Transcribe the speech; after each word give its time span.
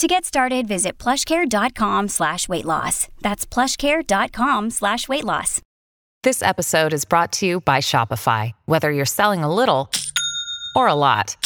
To 0.00 0.06
get 0.06 0.24
started, 0.24 0.66
visit 0.66 0.96
plushcare.com 0.96 2.08
slash 2.08 2.48
weight 2.48 2.64
loss. 2.64 3.08
That's 3.20 3.44
plushcare.com 3.44 4.70
slash 4.70 5.08
weight 5.08 5.24
loss. 5.24 5.60
This 6.22 6.42
episode 6.42 6.94
is 6.94 7.04
brought 7.04 7.32
to 7.32 7.46
you 7.46 7.60
by 7.60 7.80
Shopify. 7.80 8.52
Whether 8.64 8.90
you're 8.90 9.04
selling 9.04 9.44
a 9.44 9.54
little 9.54 9.90
or 10.74 10.88
a 10.88 10.94
lot, 10.94 11.36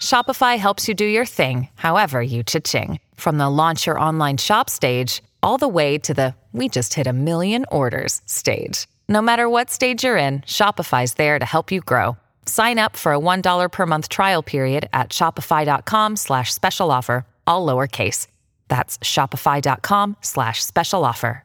Shopify 0.00 0.56
helps 0.56 0.88
you 0.88 0.94
do 0.94 1.04
your 1.04 1.26
thing, 1.26 1.68
however 1.74 2.22
you 2.22 2.42
cha-ching. 2.42 3.00
From 3.16 3.36
the 3.36 3.50
launch 3.50 3.86
your 3.86 4.00
online 4.00 4.38
shop 4.38 4.70
stage, 4.70 5.22
all 5.42 5.58
the 5.58 5.68
way 5.68 5.98
to 5.98 6.14
the 6.14 6.34
we 6.52 6.70
just 6.70 6.94
hit 6.94 7.06
a 7.06 7.12
million 7.12 7.66
orders 7.70 8.22
stage. 8.24 8.86
No 9.10 9.20
matter 9.20 9.46
what 9.46 9.68
stage 9.68 10.04
you're 10.04 10.16
in, 10.16 10.40
Shopify's 10.40 11.14
there 11.14 11.38
to 11.38 11.44
help 11.44 11.70
you 11.70 11.82
grow. 11.82 12.16
Sign 12.46 12.78
up 12.78 12.96
for 12.96 13.12
a 13.12 13.18
$1 13.18 13.70
per 13.70 13.86
month 13.86 14.08
trial 14.08 14.42
period 14.42 14.88
at 14.94 15.10
shopify.com 15.10 16.16
slash 16.16 16.50
special 16.52 16.90
offer, 16.90 17.26
all 17.46 17.66
lowercase. 17.66 18.28
That's 18.68 18.98
shopify.com 18.98 20.16
slash 20.20 20.64
special 20.64 21.04
offer. 21.04 21.44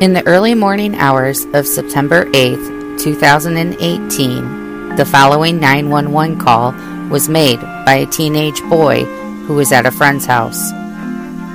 In 0.00 0.12
the 0.12 0.26
early 0.26 0.54
morning 0.54 0.96
hours 0.96 1.46
of 1.54 1.66
September 1.66 2.26
8th, 2.32 3.00
2018, 3.00 4.96
the 4.96 5.04
following 5.06 5.58
911 5.58 6.38
call 6.38 6.72
was 7.08 7.28
made 7.28 7.58
by 7.86 7.94
a 7.94 8.06
teenage 8.06 8.60
boy 8.68 9.04
who 9.46 9.54
was 9.54 9.72
at 9.72 9.86
a 9.86 9.90
friend's 9.90 10.26
house. 10.26 10.72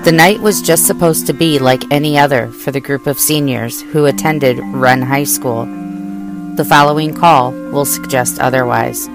The 0.05 0.13
night 0.13 0.39
was 0.39 0.61
just 0.61 0.87
supposed 0.87 1.27
to 1.27 1.33
be 1.33 1.59
like 1.59 1.83
any 1.91 2.17
other 2.17 2.47
for 2.47 2.71
the 2.71 2.79
group 2.79 3.05
of 3.05 3.19
seniors 3.19 3.81
who 3.81 4.05
attended 4.05 4.57
Wren 4.59 5.01
High 5.01 5.25
School. 5.25 5.65
The 6.55 6.63
following 6.63 7.13
call 7.13 7.51
will 7.51 7.83
suggest 7.83 8.39
otherwise. 8.39 9.09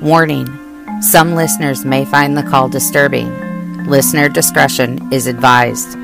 Warning 0.00 0.46
Some 1.02 1.34
listeners 1.34 1.84
may 1.84 2.04
find 2.04 2.36
the 2.36 2.44
call 2.44 2.68
disturbing. 2.68 3.86
Listener 3.86 4.28
discretion 4.28 5.12
is 5.12 5.26
advised. 5.26 5.94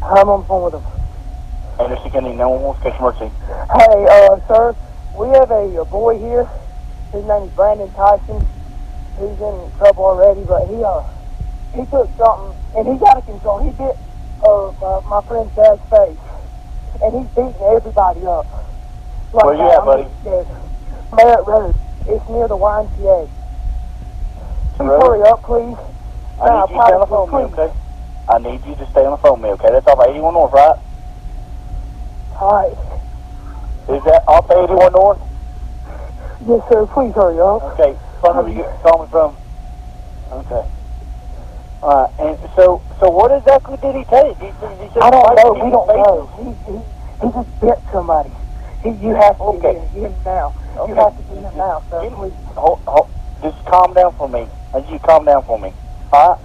I'm 0.00 0.28
on 0.28 0.42
the 0.42 0.46
phone 0.46 0.64
with 0.64 0.74
him. 0.74 0.82
Anderson 1.80 2.10
County 2.12 2.36
911 2.36 2.82
customer 2.82 3.10
emergency. 3.10 3.34
Hey, 3.74 4.06
uh, 4.08 4.46
sir, 4.46 4.76
we 5.18 5.26
have 5.30 5.50
a, 5.50 5.80
a 5.80 5.84
boy 5.86 6.16
here. 6.20 6.48
His 7.10 7.24
name 7.24 7.42
is 7.42 7.50
Brandon 7.50 7.92
Tyson. 7.94 8.46
He's 9.18 9.38
in 9.40 9.56
trouble 9.78 10.04
already, 10.04 10.44
but 10.44 10.66
he 10.68 10.82
uh 10.82 11.02
he 11.74 11.84
took 11.90 12.08
something 12.16 12.56
and 12.76 12.88
he's 12.88 13.02
out 13.02 13.18
of 13.18 13.26
control. 13.26 13.60
He 13.62 13.70
bit 13.70 13.96
uh, 14.42 14.72
my, 14.80 15.00
my 15.08 15.20
friend's 15.28 15.54
dad's 15.54 15.80
face, 15.88 16.18
and 17.02 17.10
he's 17.14 17.28
beating 17.36 17.54
everybody 17.62 18.26
up. 18.26 18.46
Like 19.32 19.44
Where 19.44 19.54
you 19.54 19.70
at, 19.70 19.84
buddy? 19.84 20.08
Merritt 21.16 21.46
Road. 21.46 21.74
It's 22.06 22.28
near 22.28 22.48
the 22.48 22.56
YMCA. 22.56 23.28
Please 24.76 24.88
Road? 24.88 25.02
hurry 25.02 25.22
up, 25.28 25.42
please. 25.44 25.76
I 26.42 26.66
need 26.66 26.74
you 26.74 26.76
to 26.76 26.82
stay 26.82 26.94
on 26.94 27.00
the 27.00 27.06
phone 27.06 27.30
with 27.30 27.56
me, 27.56 27.62
okay? 27.62 27.72
I 28.28 28.38
need 28.38 28.66
you 28.66 28.74
to 28.74 28.90
stay 28.90 29.04
on 29.04 29.10
the 29.12 29.16
phone 29.18 29.40
me, 29.40 29.48
okay? 29.50 29.68
That's 29.70 29.86
off 29.86 30.04
81 30.08 30.34
North, 30.34 30.52
right? 30.52 30.78
All 32.40 32.50
right. 32.50 32.72
Is 33.96 34.02
that 34.04 34.24
off 34.26 34.50
81 34.50 34.92
North? 34.92 35.20
Yes, 36.46 36.62
sir. 36.68 36.86
Please 36.86 37.14
hurry 37.14 37.38
up. 37.38 37.62
Okay. 37.78 37.96
Phone 38.22 38.36
number 38.36 38.52
you 38.52 38.62
call 38.82 39.02
me 39.04 39.10
from? 39.10 39.36
Okay. 40.30 40.64
Alright, 41.82 42.10
and 42.20 42.38
so, 42.54 42.80
so 43.00 43.10
what 43.10 43.34
exactly 43.34 43.76
did 43.82 43.96
he 43.98 44.04
take? 44.04 44.38
He, 44.38 44.46
he 44.46 44.86
said 44.94 45.02
I 45.02 45.10
don't 45.10 45.34
know. 45.34 45.52
We 45.58 45.70
don't 45.74 45.88
know. 45.90 46.30
He, 46.38 46.46
he, 46.70 46.78
He 47.26 47.32
just 47.34 47.60
bit 47.60 47.78
somebody. 47.90 48.30
He, 48.84 48.90
you 49.02 49.14
have 49.18 49.36
to 49.38 49.42
Okay. 49.58 49.74
get 49.74 49.90
him 49.90 50.14
now. 50.24 50.54
You 50.74 50.80
Okay. 50.82 50.94
have 50.94 51.16
to 51.16 51.22
get 51.34 51.42
him 51.42 51.56
now. 51.58 51.82
Get- 51.90 52.14
Please. 52.14 52.32
Hold, 52.54 52.78
hold, 52.86 53.10
just 53.42 53.58
calm 53.66 53.92
down 53.94 54.14
for 54.14 54.28
me. 54.28 54.46
And 54.72 54.86
you 54.88 55.00
calm 55.00 55.24
down 55.24 55.42
for 55.42 55.58
me. 55.58 55.74
All 56.12 56.30
right? 56.30 56.38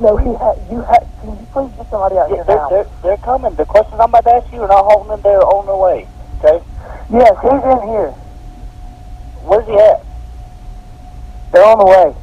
No, 0.00 0.16
he 0.16 0.30
ha 0.34 0.54
You 0.70 0.82
have. 0.82 1.02
Can 1.20 1.30
you 1.34 1.46
please 1.52 1.72
get 1.76 1.90
somebody 1.90 2.16
out 2.16 2.30
Yeah, 2.30 2.36
here 2.36 2.44
they're, 2.46 2.56
now? 2.56 2.68
they're, 2.70 2.88
they're 3.02 3.16
coming. 3.26 3.54
The 3.56 3.64
questions 3.66 3.98
I'm 4.00 4.10
about 4.10 4.22
to 4.24 4.34
ask 4.36 4.52
you 4.52 4.62
are 4.62 4.68
not 4.68 4.84
holding 4.86 5.10
them. 5.10 5.20
They're 5.22 5.42
on 5.42 5.66
their 5.66 5.76
way. 5.76 6.06
Okay? 6.38 6.62
Yes, 7.10 7.34
he's 7.42 7.64
in 7.66 7.82
here. 7.90 8.10
Where's 9.42 9.66
he 9.66 9.74
at? 9.74 10.03
They're 11.54 11.64
on 11.64 11.78
the 11.78 11.86
way. 11.86 12.14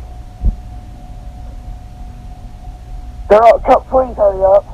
They're 3.29 3.39
on, 3.39 3.61
come, 3.63 3.81
please 3.87 4.17
hurry 4.17 4.43
up. 4.43 4.65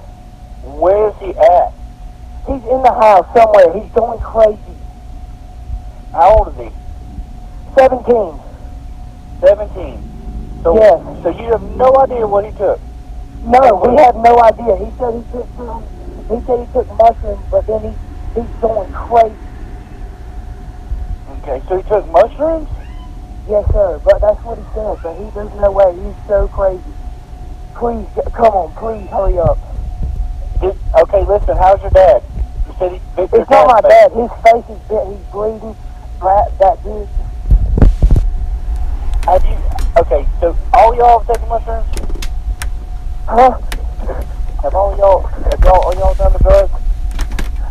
Where's 0.65 1.13
he 1.21 1.29
at? 1.37 1.73
He's 2.47 2.65
in 2.65 2.81
the 2.81 2.91
house 2.91 3.27
somewhere. 3.37 3.69
He's 3.77 3.91
going 3.93 4.19
crazy. 4.19 4.57
How 6.11 6.33
old 6.33 6.47
is 6.57 6.57
he? 6.57 6.69
17. 7.77 8.39
17. 9.41 10.61
So, 10.63 10.73
Yes. 10.73 11.21
so 11.21 11.29
you 11.29 11.51
have 11.51 11.61
no 11.77 11.95
idea 12.01 12.25
what 12.25 12.43
he 12.43 12.51
took. 12.57 12.79
No, 13.45 13.61
we 13.85 13.95
have 14.01 14.15
no 14.15 14.41
idea. 14.41 14.75
He 14.77 14.89
said 14.97 15.13
he 15.13 15.31
took 15.37 15.47
some, 15.55 15.83
he 16.33 16.41
said 16.47 16.65
he 16.65 16.73
took 16.73 16.87
mushrooms, 16.97 17.45
but 17.51 17.67
then 17.67 17.93
he, 17.93 18.41
he's 18.41 18.49
going 18.59 18.91
crazy. 18.91 19.35
Okay, 21.43 21.61
so 21.69 21.77
he 21.77 21.83
took 21.83 22.09
mushrooms? 22.09 22.67
Yes, 23.49 23.65
sir. 23.71 24.01
But 24.03 24.19
that's 24.19 24.43
what 24.43 24.57
he 24.57 24.63
said. 24.75 24.97
But 25.01 25.15
he, 25.15 25.29
there's 25.31 25.53
no 25.55 25.71
way. 25.71 25.95
He's 25.95 26.27
so 26.27 26.47
crazy. 26.49 26.83
Please, 27.75 28.05
get, 28.13 28.33
come 28.33 28.51
on. 28.51 28.75
Please 28.75 29.07
hurry 29.09 29.39
up. 29.39 29.57
Did, 30.59 30.75
okay, 30.99 31.23
listen, 31.23 31.55
how's 31.55 31.79
your 31.81 31.91
dad? 31.91 32.23
You 32.67 32.75
said 32.77 32.91
he 32.91 32.99
bit 33.15 33.29
It's 33.31 33.49
not 33.49 33.67
my 33.67 33.81
dad. 33.87 34.11
His 34.11 34.31
face 34.43 34.67
is 34.67 34.81
bit. 34.89 35.07
He's 35.07 35.25
bleeding. 35.31 35.75
That, 36.19 36.51
that 36.59 36.83
dude. 36.83 37.07
Have 39.23 39.43
you, 39.43 39.57
okay, 39.95 40.27
so 40.39 40.55
all 40.73 40.95
y'all 40.95 41.19
have 41.19 41.27
taken 41.27 41.49
mushrooms? 41.49 41.87
Huh? 43.27 43.59
Have 44.63 44.73
all 44.73 44.97
y'all, 44.97 45.21
have 45.21 45.59
y'all, 45.63 45.83
all 45.83 45.95
y'all 45.95 46.15
done 46.15 46.33
the 46.33 46.39
drugs? 46.39 46.71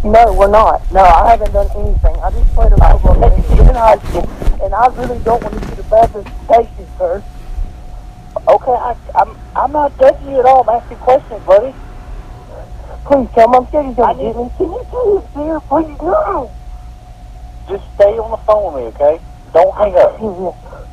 No, 0.05 0.32
we're 0.32 0.49
not. 0.49 0.81
No, 0.93 1.00
I 1.00 1.31
haven't 1.31 1.52
done 1.52 1.69
anything. 1.75 2.17
I 2.17 2.31
just 2.31 2.55
played 2.55 2.72
a 2.72 2.76
football 2.76 3.20
game 3.20 4.45
in 4.76 4.82
high 4.82 4.90
school, 4.93 5.02
and 5.02 5.02
I 5.02 5.02
really 5.08 5.25
don't 5.25 5.43
want 5.43 5.55
to 5.55 5.69
see 5.69 5.75
the 5.75 5.82
bad 5.84 6.14
reputation, 6.14 6.87
sir. 6.99 7.23
Okay, 8.49 8.70
I, 8.73 8.96
I'm, 9.14 9.37
I'm 9.56 9.73
not 9.73 9.99
judging 9.99 10.28
you 10.31 10.40
at 10.40 10.46
all. 10.46 10.69
I'm 10.69 10.81
asking 10.81 10.99
questions, 10.99 11.43
buddy. 11.44 11.75
Please 13.06 13.28
come. 13.34 13.55
I'm 13.55 13.67
scared 13.69 13.87
he's 13.87 13.99
I 13.99 14.12
gonna 14.12 14.23
need- 14.23 14.32
get 14.34 14.37
me. 14.37 14.50
Can 14.58 14.67
you 14.73 14.82
see 14.90 15.14
his 15.14 15.25
fear? 15.34 15.61
Please 15.61 15.99
no. 16.02 16.50
Just 17.69 17.84
stay 17.94 18.19
on 18.19 18.31
the 18.31 18.37
phone 18.46 18.75
with 18.75 18.82
me, 18.82 18.88
okay? 18.94 19.20
Don't 19.52 19.75
hang 19.76 19.96
up. 19.96 20.19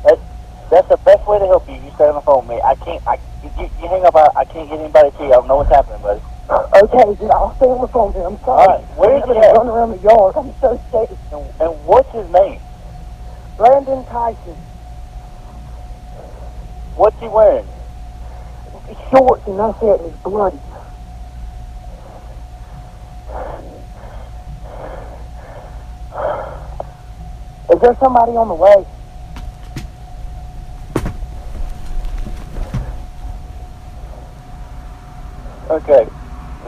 That, 0.04 0.18
that's 0.70 0.88
the 0.88 0.96
best 1.04 1.26
way 1.28 1.38
to 1.38 1.46
help 1.46 1.68
you. 1.68 1.74
You 1.74 1.90
stay 1.94 2.08
on 2.08 2.14
the 2.16 2.20
phone 2.22 2.46
with 2.48 2.56
me. 2.56 2.62
I 2.62 2.74
can't. 2.76 3.02
I 3.06 3.18
you, 3.44 3.50
you 3.80 3.88
hang 3.88 4.04
up. 4.06 4.16
I, 4.16 4.26
I 4.36 4.44
can't 4.44 4.68
get 4.70 4.80
anybody 4.80 5.10
to 5.10 5.22
you. 5.22 5.30
I 5.30 5.36
don't 5.38 5.46
know 5.48 5.56
what's 5.62 5.70
happening, 5.70 6.00
buddy. 6.02 6.20
Okay, 6.50 7.14
dude, 7.14 7.30
I'll 7.30 7.54
stay 7.56 7.66
on 7.66 7.82
the 7.82 7.88
phone. 7.88 8.12
Dude. 8.12 8.22
I'm 8.22 8.38
sorry. 8.42 8.66
All 8.66 8.66
right, 8.66 8.84
where 8.98 9.16
is 9.16 9.22
I'm 9.22 9.28
he 9.28 9.34
gonna 9.34 9.46
at? 9.46 9.56
run 9.56 9.68
around 9.68 9.90
the 9.92 10.02
yard. 10.02 10.34
I'm 10.36 10.50
so 10.60 10.80
scared. 10.88 11.10
And, 11.30 11.44
and 11.60 11.72
what's 11.86 12.10
his 12.10 12.26
name? 12.30 12.58
Brandon 13.56 14.04
Tyson, 14.06 14.56
What's 16.96 17.18
he 17.20 17.26
wearing? 17.28 17.66
shorts, 19.10 19.46
and 19.46 19.58
that's 19.58 19.82
it. 19.82 20.00
and 20.00 20.12
He's 20.12 20.20
bloody. 20.22 20.58
Is 27.72 27.80
there 27.80 27.96
somebody 28.00 28.32
on 28.36 28.48
the 28.48 28.54
way? 28.54 28.84
Okay. 35.70 36.06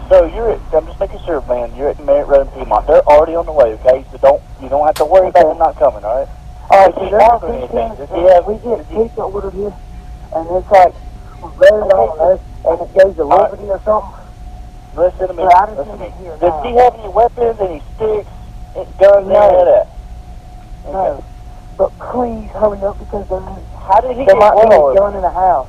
So 0.09 0.25
you're 0.27 0.53
at, 0.53 0.61
I'm 0.73 0.87
just 0.87 1.01
making 1.01 1.21
sure, 1.25 1.41
man. 1.49 1.75
You're 1.75 1.91
at 1.91 2.05
Merritt 2.05 2.29
Road 2.29 2.47
in 2.49 2.53
Piedmont. 2.59 2.87
They're 2.87 3.03
already 3.03 3.35
on 3.35 3.45
the 3.47 3.53
way, 3.53 3.75
okay? 3.75 4.05
So 4.13 4.19
don't 4.19 4.43
you 4.63 4.69
don't 4.69 4.87
have 4.87 4.95
to 4.97 5.05
worry 5.05 5.29
about 5.29 5.47
them 5.49 5.59
not 5.59 5.77
coming, 5.77 6.05
all 6.05 6.21
right? 6.21 6.29
All 6.71 6.79
right, 6.87 6.95
Does 6.95 7.05
he 7.05 7.11
so 7.11 7.19
there's 7.19 7.23
have 7.31 7.43
a 7.43 7.47
anything? 7.49 7.89
picture, 7.91 8.07
Does 8.07 8.17
he 8.17 8.23
have? 8.33 8.47
we 8.47 8.55
get 8.59 8.87
he- 8.87 9.03
pizza 9.09 9.23
ordered 9.23 9.53
here, 9.55 9.75
and 10.35 10.49
it's 10.51 10.71
like 10.71 10.95
on 11.43 12.21
us, 12.33 12.41
and 12.67 12.81
it 12.81 12.95
goes 12.99 13.15
to 13.17 13.25
Liberty 13.25 13.65
or 13.71 13.81
something. 13.85 14.13
Listen 14.97 15.29
to 15.29 15.35
me. 15.35 15.43
But 15.45 15.55
I 15.55 15.67
just 15.67 15.79
Listen 15.79 15.99
to 15.99 16.05
need 16.05 16.21
me. 16.21 16.27
Does 16.27 16.41
now. 16.41 16.63
he 16.63 16.75
have 16.77 16.95
any 16.95 17.09
weapons, 17.09 17.61
any 17.61 17.83
sticks, 17.95 18.31
any 18.75 18.87
guns, 18.99 19.29
No. 19.29 19.41
any 19.41 19.57
of 19.61 19.67
that? 19.67 19.89
No, 20.93 21.25
but 21.77 21.91
please 21.99 22.49
hurry 22.51 22.81
up 22.83 22.99
because 22.99 23.29
there, 23.29 23.41
How 23.87 24.01
did 24.01 24.17
he 24.17 24.25
there 24.25 24.35
get 24.35 24.39
might 24.39 24.55
be 24.69 24.75
a 24.75 24.95
gun 24.95 25.15
in 25.15 25.23
the 25.23 25.31
house. 25.31 25.69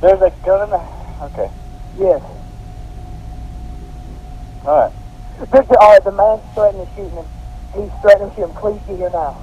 There's 0.00 0.22
a 0.22 0.30
gun 0.44 0.62
in 0.64 0.70
the. 0.70 0.80
Okay. 1.26 1.50
Yes. 1.98 2.22
All 4.66 4.78
right. 4.80 4.92
Victor, 5.38 5.76
all 5.80 5.92
right, 5.92 6.02
the 6.04 6.12
man's 6.12 6.42
threatening 6.54 6.86
to 6.86 6.94
shoot 6.96 7.10
him. 7.10 7.24
He's 7.74 7.90
threatening 8.02 8.30
to 8.30 8.36
shoot 8.36 8.44
him. 8.44 8.50
Please 8.56 8.80
get 8.88 8.96
here 8.96 9.10
now. 9.10 9.36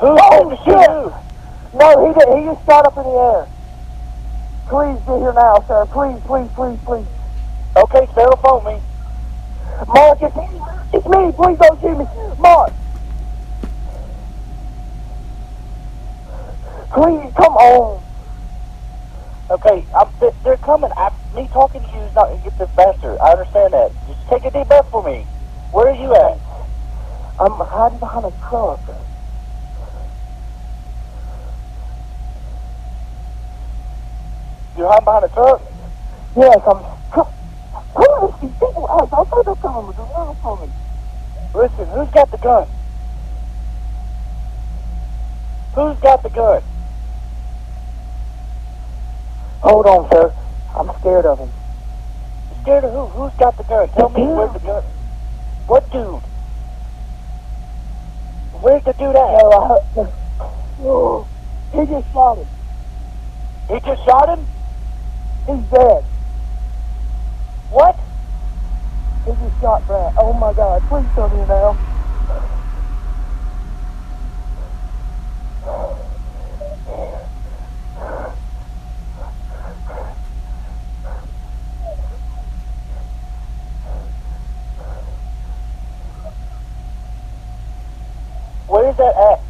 Who 0.00 0.16
Oh, 0.18 0.30
said 0.30 0.48
to 0.50 0.56
shoot 0.64 0.84
shit. 0.84 1.78
No, 1.78 2.06
he 2.06 2.14
did. 2.14 2.28
He 2.38 2.44
just 2.44 2.66
shot 2.66 2.86
up 2.86 2.96
in 2.96 3.04
the 3.04 3.10
air. 3.10 3.46
Please 4.68 4.98
get 5.06 5.18
here 5.18 5.32
now, 5.32 5.54
sir. 5.68 5.86
Please, 5.86 6.20
please, 6.26 6.48
please, 6.54 6.78
please. 6.84 7.06
Okay, 7.76 8.06
stay 8.12 8.22
on 8.22 8.38
phone 8.42 8.64
me. 8.64 8.80
Mark, 9.88 10.18
it's 10.22 10.34
me. 10.36 10.48
It's 10.94 11.06
me. 11.06 11.32
Please 11.34 11.58
don't 11.58 11.80
shoot 11.80 11.98
me. 11.98 12.06
Mark. 12.38 12.72
Please, 16.92 17.32
come 17.34 17.54
on. 17.56 18.02
Okay, 19.50 19.84
I'm, 19.98 20.08
they're, 20.20 20.32
they're 20.42 20.56
coming. 20.58 20.90
I, 20.96 21.10
me 21.34 21.48
talking 21.52 21.82
to 21.82 21.88
you 21.88 22.00
is 22.02 22.14
not 22.14 22.28
going 22.28 22.38
to 22.42 22.44
get 22.50 22.58
this 22.58 22.70
faster. 22.74 23.20
I 23.20 23.32
understand 23.32 23.72
that. 23.74 23.92
Just 24.06 24.28
take 24.28 24.44
a 24.44 24.50
deep 24.50 24.68
breath 24.68 24.88
for 24.90 25.02
me. 25.04 25.26
Where 25.72 25.88
are 25.88 25.94
you 25.94 26.14
at? 26.14 26.38
I'm 27.38 27.52
hiding 27.58 27.98
behind 27.98 28.24
a 28.26 28.32
truck. 28.48 28.80
You're 34.76 34.88
hiding 34.88 35.04
behind 35.04 35.24
a 35.24 35.28
truck? 35.28 35.62
Yes, 36.36 36.60
I'm. 36.66 36.94
Who 37.94 38.28
is 38.28 38.40
these 38.40 38.50
people? 38.52 38.86
I 38.90 39.04
I 39.04 39.06
thought 39.06 39.44
they're 39.44 39.54
coming 39.54 39.86
with 39.86 39.98
a 39.98 40.02
gun 40.02 40.36
for 40.42 40.56
me. 40.58 40.72
Listen, 41.54 41.86
who's 41.86 42.10
got 42.10 42.30
the 42.30 42.38
gun? 42.38 42.66
Who's 45.74 45.98
got 46.00 46.22
the 46.22 46.30
gun? 46.30 46.62
Hold 49.60 49.86
on, 49.86 50.10
sir. 50.10 50.34
I'm 50.74 50.90
scared 51.00 51.24
of 51.24 51.38
him. 51.38 51.50
You 52.50 52.62
scared 52.62 52.84
of 52.84 52.92
who? 52.92 53.06
Who's 53.06 53.32
got 53.38 53.56
the 53.56 53.62
gun? 53.64 53.88
Tell 53.90 54.08
me 54.08 54.26
where's 54.26 54.52
the 54.52 54.58
gun. 54.58 54.82
What 55.68 55.90
dude? 55.92 56.20
Where's 58.60 58.84
the 58.84 58.92
dude 58.94 59.14
at? 59.14 59.14
No, 59.14 59.50
I, 59.96 60.10
oh, 60.82 61.28
he 61.72 61.86
just 61.86 62.12
shot 62.12 62.38
him. 62.38 62.46
He 63.68 63.80
just 63.80 64.04
shot 64.04 64.36
him? 64.36 64.46
He's 65.46 65.64
dead. 65.70 66.04
What? 67.70 67.96
He 69.26 69.32
just 69.32 69.60
shot 69.60 69.86
Brad. 69.86 70.12
Oh 70.18 70.32
my 70.34 70.52
God! 70.54 70.82
Please 70.88 71.08
tell 71.14 71.28
me 71.30 71.44
now. 71.46 71.78
Where's 88.66 88.96
that 88.96 89.14
at? 89.16 89.40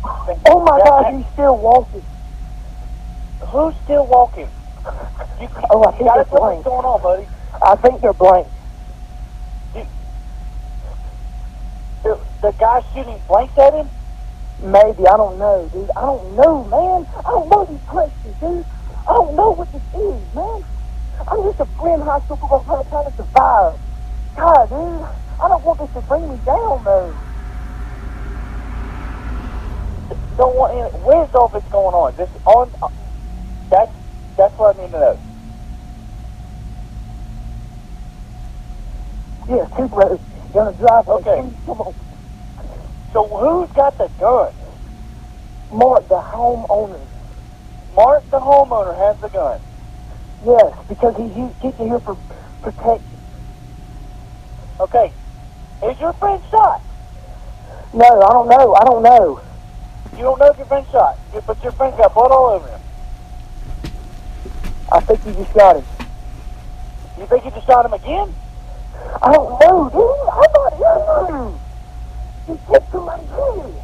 Oh 0.47 0.65
my 0.65 0.79
That- 0.79 0.87
God! 0.87 1.15
He's 1.15 1.27
still 1.35 1.59
walking. 1.59 2.05
Who's 3.53 3.75
still 3.85 4.07
walking? 4.07 4.51
Oh, 5.75 5.83
I 5.83 5.91
think 5.99 6.07
it's 6.07 6.31
blank. 6.31 6.63
what's 6.63 6.71
going 6.71 6.87
on, 6.87 7.03
buddy. 7.03 7.27
I 7.59 7.75
think 7.83 8.01
they're 8.01 8.15
blank. 8.15 8.47
The, 12.07 12.15
the 12.47 12.53
guy 12.63 12.79
shooting 12.95 13.19
blanks 13.27 13.59
at 13.59 13.75
him? 13.75 13.91
Maybe 14.63 15.03
I 15.03 15.19
don't 15.19 15.35
know, 15.35 15.67
dude. 15.75 15.91
I 15.99 16.07
don't 16.07 16.37
know, 16.39 16.63
man. 16.71 17.11
I 17.11 17.27
don't 17.27 17.51
know 17.51 17.67
these 17.67 17.83
questions, 17.91 18.39
dude. 18.39 18.63
I 19.03 19.19
don't 19.19 19.35
know 19.35 19.51
what 19.51 19.67
this 19.75 19.83
is, 19.83 20.23
man. 20.31 20.63
I'm 21.27 21.43
just 21.43 21.59
a 21.59 21.67
friend 21.75 22.07
high 22.07 22.23
school 22.23 22.39
football 22.39 22.63
player 22.63 22.87
trying 22.95 23.11
to 23.11 23.15
survive. 23.19 23.75
God, 24.39 24.71
dude, 24.71 25.03
I 25.43 25.49
don't 25.51 25.65
want 25.67 25.83
this 25.83 25.91
to 25.99 26.03
bring 26.07 26.23
me 26.23 26.39
down, 26.47 26.87
though. 26.87 27.11
Don't 30.39 30.55
want 30.55 30.71
any, 30.71 31.03
where's 31.03 31.35
all 31.35 31.51
this 31.51 31.67
going 31.75 31.99
on? 31.99 32.15
This 32.15 32.31
on 32.47 32.71
uh, 32.79 32.87
that's 33.75 33.91
that's 34.39 34.55
what 34.55 34.79
I 34.79 34.87
need 34.87 34.93
to 34.95 35.01
know. 35.03 35.34
Yeah, 39.49 39.67
two 39.77 39.89
brothers. 39.89 40.21
The 40.53 40.75
driveway. 40.79 41.15
Okay. 41.17 41.43
Please, 41.43 41.57
come 41.67 41.81
on. 41.81 41.95
So 43.13 43.29
who's 43.29 43.71
got 43.73 43.97
the 43.99 44.09
gun? 44.19 44.53
Mark, 45.73 46.09
the 46.09 46.21
homeowner. 46.21 47.01
Mark, 47.95 48.29
the 48.31 48.41
homeowner, 48.41 48.97
has 48.97 49.21
the 49.21 49.29
gun. 49.29 49.61
Yes, 50.45 50.75
because 50.89 51.17
he's 51.17 51.37
you 51.37 51.51
here 51.79 52.01
for 52.01 52.17
protection. 52.63 53.09
Okay. 54.81 55.13
Is 55.85 56.01
your 56.01 56.13
friend 56.15 56.43
shot? 56.51 56.83
No, 57.93 58.07
I 58.07 58.33
don't 58.33 58.49
know. 58.49 58.75
I 58.75 58.85
don't 58.85 59.03
know. 59.03 59.41
You 60.13 60.23
don't 60.23 60.39
know 60.39 60.51
if 60.51 60.57
your 60.57 60.67
friend 60.67 60.87
shot, 60.91 61.19
but 61.47 61.63
your 61.63 61.73
friend's 61.73 61.97
got 61.97 62.15
blood 62.15 62.31
all 62.31 62.51
over 62.51 62.69
him. 62.69 62.81
I 64.93 65.01
think 65.01 65.25
you 65.27 65.33
just 65.35 65.53
shot 65.53 65.77
him. 65.77 65.85
You 67.19 67.27
think 67.27 67.45
you 67.45 67.51
just 67.51 67.67
shot 67.67 67.85
him 67.85 67.93
again? 67.93 68.35
Oh, 69.05 69.19
I 69.23 69.33
don't 69.33 69.61
know, 69.61 69.91
dude. 69.91 70.03
I 70.29 70.47
thought 70.53 71.29
you. 71.31 71.61
He 72.47 72.61
took 72.67 72.85
somebody 72.91 73.25
here. 73.27 73.83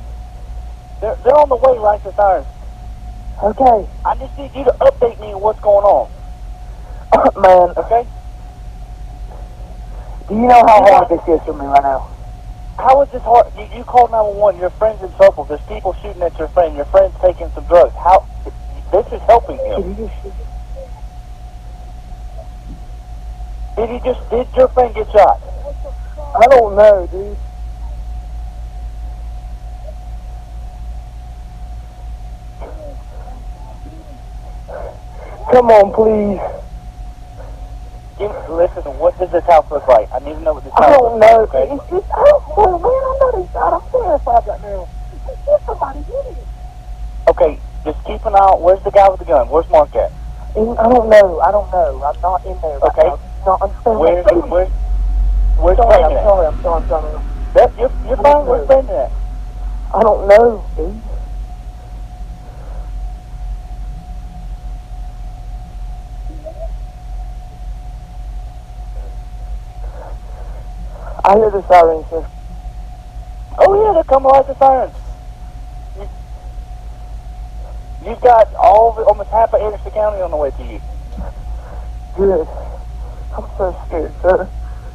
They're, 1.00 1.16
they're 1.24 1.38
on 1.38 1.48
the 1.48 1.56
way 1.56 1.78
right 1.78 2.02
to 2.04 2.12
sirens. 2.12 2.46
Okay. 3.42 3.88
I 4.04 4.14
just 4.16 4.36
need 4.36 4.50
you 4.54 4.64
to 4.64 4.72
update 4.80 5.18
me 5.20 5.32
on 5.32 5.40
what's 5.40 5.60
going 5.60 5.84
on, 5.84 6.10
uh, 7.12 7.30
Man, 7.40 7.74
okay? 7.76 8.06
do 10.28 10.34
you 10.36 10.46
know 10.46 10.62
how 10.66 10.84
hard 10.84 11.08
this 11.08 11.20
is 11.26 11.40
for 11.44 11.54
me 11.54 11.64
right 11.64 11.82
now? 11.82 12.08
How 12.78 13.02
is 13.02 13.10
this 13.10 13.22
hard? 13.22 13.46
You, 13.58 13.66
you 13.76 13.84
called 13.84 14.10
911. 14.12 14.60
Your 14.60 14.70
friend's 14.70 15.02
in 15.02 15.12
trouble. 15.16 15.44
There's 15.44 15.60
people 15.62 15.92
shooting 16.00 16.22
at 16.22 16.38
your 16.38 16.48
friend. 16.48 16.76
Your 16.76 16.84
friend's 16.86 17.16
taking 17.20 17.50
some 17.50 17.64
drugs. 17.64 17.94
How? 17.94 18.26
This 18.92 19.06
is 19.12 19.20
helping 19.22 19.58
him. 19.58 19.82
Can 19.82 19.96
you 19.98 20.10
just... 20.24 20.36
Did 23.80 23.88
he 23.88 23.98
just? 24.04 24.20
Did 24.28 24.46
your 24.58 24.68
friend 24.76 24.94
get 24.94 25.10
shot? 25.10 25.40
I 25.40 26.46
don't 26.52 26.76
know, 26.76 27.08
dude. 27.10 27.38
Come 35.50 35.70
on, 35.72 35.88
please. 35.96 36.44
Listen. 38.52 38.84
What 39.00 39.16
does 39.18 39.32
this 39.32 39.44
house 39.48 39.64
look 39.70 39.88
like? 39.88 40.12
I 40.12 40.18
need 40.20 40.34
to 40.36 40.40
know 40.44 40.52
what 40.60 40.64
this. 40.64 40.72
I 40.76 40.84
house 40.84 41.00
don't 41.00 41.16
looks 41.16 41.24
know. 41.24 41.40
like. 41.40 41.48
Okay. 41.48 41.72
It's 41.72 41.88
just, 41.88 42.08
I 42.12 42.20
don't 42.28 42.44
know, 42.52 42.76
man. 42.84 42.92
I 42.92 43.12
know 43.16 43.30
they 43.32 43.48
shot. 43.48 43.72
I'm 43.80 43.84
terrified 43.88 44.44
right 44.44 44.60
now. 44.60 44.88
There's 45.24 45.64
somebody 45.64 46.04
in 46.04 46.36
it. 46.36 46.46
Okay. 47.32 47.56
Just 47.88 48.04
keep 48.04 48.20
an 48.28 48.36
eye 48.36 48.44
out. 48.44 48.60
Where's 48.60 48.84
the 48.84 48.90
guy 48.92 49.08
with 49.08 49.20
the 49.20 49.24
gun? 49.24 49.48
Where's 49.48 49.64
Mark 49.72 49.96
at? 49.96 50.12
I 50.52 50.60
don't 50.60 51.08
know. 51.08 51.40
I 51.40 51.48
don't 51.50 51.72
know. 51.72 52.04
I'm 52.04 52.20
not 52.20 52.44
in 52.44 52.60
there 52.60 52.76
right 52.76 52.92
Okay. 52.92 53.08
now. 53.08 53.29
Where's 53.42 54.24
what 54.26 54.50
where's 54.50 54.68
where's 55.58 55.76
sorry, 55.78 55.98
Brandon 55.98 56.18
I'm 56.18 56.24
sorry, 56.24 56.46
I'm 56.46 56.62
sorry, 56.62 56.82
I'm 56.82 56.88
sorry. 56.88 57.24
That, 57.54 57.78
you're 57.78 57.92
you're 58.06 58.16
fine. 58.18 58.66
Brandon 58.66 58.96
at? 58.96 59.10
I 59.94 60.02
don't 60.02 60.28
know, 60.28 60.64
dude. 60.76 61.02
I 71.24 71.36
hear 71.36 71.50
the 71.50 71.66
sirens, 71.66 72.06
sir. 72.10 72.26
Oh 73.58 73.84
yeah, 73.86 73.92
they're 73.94 74.04
coming 74.04 74.30
like 74.30 74.46
the 74.46 74.54
sirens. 74.58 74.94
You, 75.96 76.08
you've 78.04 78.20
got 78.20 78.54
all 78.54 78.92
the, 78.92 79.02
almost 79.02 79.30
half 79.30 79.54
of 79.54 79.62
Anderson 79.62 79.92
County 79.92 80.20
on 80.20 80.30
the 80.30 80.36
way 80.36 80.50
to 80.50 80.62
you. 80.64 80.80
Good. 82.16 82.46
So 83.60 83.76
scared, 83.88 84.14
sir. 84.22 84.48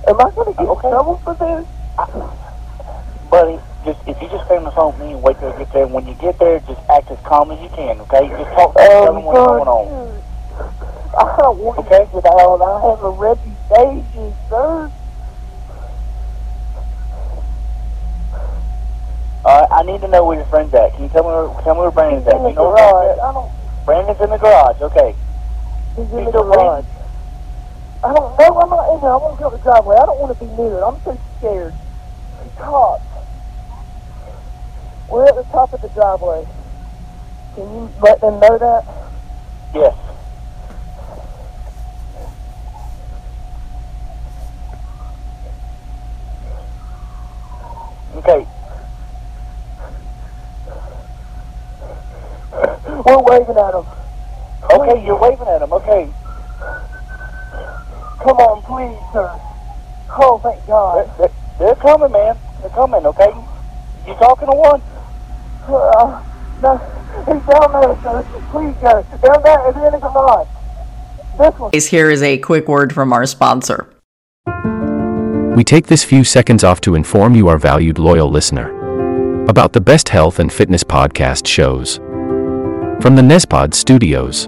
Am 0.09 0.17
I 0.19 0.25
going 0.33 0.49
to 0.49 0.53
get 0.57 0.65
Okay. 0.65 0.87
in 0.89 0.93
trouble 0.97 1.21
for 1.23 1.35
this? 1.37 1.69
Buddy, 3.29 3.59
just 3.85 3.99
if 4.09 4.17
you 4.19 4.27
just 4.27 4.43
stay 4.49 4.57
on 4.57 4.63
the 4.65 4.71
phone 4.73 4.97
with 4.97 5.05
me 5.05 5.13
and 5.13 5.21
wait 5.21 5.37
till 5.37 5.53
I 5.53 5.57
get 5.61 5.71
there, 5.71 5.85
when 5.85 6.07
you 6.07 6.15
get 6.15 6.39
there, 6.39 6.57
just 6.65 6.81
act 6.89 7.11
as 7.11 7.19
calm 7.29 7.51
as 7.51 7.61
you 7.61 7.69
can, 7.77 8.01
okay? 8.09 8.25
Just 8.25 8.49
talk 8.57 8.73
to 8.73 8.81
them 8.81 8.89
oh, 8.89 9.21
what's 9.21 9.37
going 9.37 9.69
on. 9.69 9.85
I 11.13 11.35
don't 11.37 11.59
want 11.61 11.77
Okay. 11.85 12.09
to 12.09 12.09
get 12.09 12.25
out. 12.25 12.57
I 12.57 12.73
have 12.89 13.05
a 13.05 13.13
reputation, 13.13 14.33
sir. 14.49 14.89
Alright, 19.45 19.69
I 19.69 19.83
need 19.85 20.01
to 20.01 20.07
know 20.09 20.25
where 20.25 20.37
your 20.41 20.49
friend's 20.49 20.73
at. 20.73 20.89
Can 20.97 21.03
you 21.05 21.09
tell 21.13 21.21
me 21.21 21.29
where, 21.29 21.53
tell 21.61 21.75
me 21.77 21.81
where 21.85 21.91
Brandon's 21.93 22.25
He's 22.25 22.33
at? 22.33 22.41
in 22.41 22.43
the 22.45 22.49
You 22.49 22.55
know 22.57 22.73
where 22.73 22.81
garage. 22.81 23.13
Brandon's 23.13 23.21
I 23.21 23.29
don't. 23.29 23.45
at? 23.45 23.85
Brandon's 23.85 24.21
in 24.25 24.29
the 24.33 24.41
garage, 24.41 24.81
okay. 24.89 25.13
He's 25.93 26.09
in 26.09 26.17
He's 26.17 26.33
the 26.33 26.41
garage. 26.41 26.85
I 28.05 28.13
don't 28.13 28.37
know. 28.37 28.59
I'm 28.61 28.69
not 28.69 28.93
in 28.93 29.01
there. 29.01 29.09
I 29.09 29.17
want 29.17 29.37
to 29.37 29.43
go 29.43 29.49
to 29.49 29.57
the 29.57 29.63
driveway. 29.63 29.95
I 29.97 30.05
don't 30.05 30.19
want 30.19 30.37
to 30.37 30.45
be 30.45 30.51
near 30.53 30.77
it. 30.77 30.83
I'm 30.85 31.01
so 31.01 31.17
scared. 31.39 31.73
The 32.43 32.61
cops. 32.61 33.03
We're 35.09 35.25
at 35.25 35.33
the 35.35 35.43
top 35.49 35.73
of 35.73 35.81
the 35.81 35.89
driveway. 35.89 36.45
Can 37.55 37.63
you 37.63 37.89
let 38.01 38.21
them 38.21 38.39
know 38.39 38.57
that? 38.59 38.85
Yes. 39.73 39.95
Okay, 48.17 48.47
We're 53.05 53.21
waving 53.21 53.57
at 53.57 53.71
them. 53.71 53.85
okay, 54.71 55.05
you're 55.05 55.19
waving 55.19 55.47
at 55.47 55.59
them. 55.59 55.73
okay. 55.73 56.09
Come 58.25 58.37
on, 58.37 58.61
please, 58.63 58.97
sir. 59.13 59.29
Oh, 60.17 60.39
thank 60.41 60.57
They're, 60.65 60.73
God. 60.73 61.11
they're, 61.19 61.29
they're 61.59 61.75
coming, 61.75 62.11
man. 62.11 62.35
They're 62.59 62.71
coming, 62.71 63.05
okay? 63.05 63.31
You 64.07 64.15
talking 64.15 64.47
to 64.47 64.55
one? 64.55 64.81
Uh, 65.69 66.23
no, 66.63 66.77
he's 67.19 67.45
down 67.45 67.71
there, 67.71 67.95
sir. 68.01 68.25
Please 68.49 68.73
go. 68.81 69.05
Down 69.21 69.43
there, 69.43 69.67
and 69.67 69.75
then 69.75 69.91
the 69.91 69.99
garage. 69.99 70.47
This 71.37 71.59
one. 71.59 71.71
Here 71.71 72.09
is 72.09 72.23
a 72.23 72.39
quick 72.39 72.67
word 72.67 72.93
from 72.93 73.13
our 73.13 73.27
sponsor. 73.27 73.93
We 75.55 75.63
take 75.63 75.85
this 75.85 76.03
few 76.03 76.23
seconds 76.23 76.63
off 76.63 76.81
to 76.81 76.95
inform 76.95 77.35
you, 77.35 77.47
our 77.47 77.59
valued 77.59 77.99
loyal 77.99 78.31
listener, 78.31 79.45
about 79.47 79.71
the 79.73 79.81
best 79.81 80.09
health 80.09 80.39
and 80.39 80.51
fitness 80.51 80.83
podcast 80.83 81.45
shows 81.45 81.97
from 83.03 83.15
the 83.15 83.21
Nezpod 83.21 83.75
studios. 83.75 84.47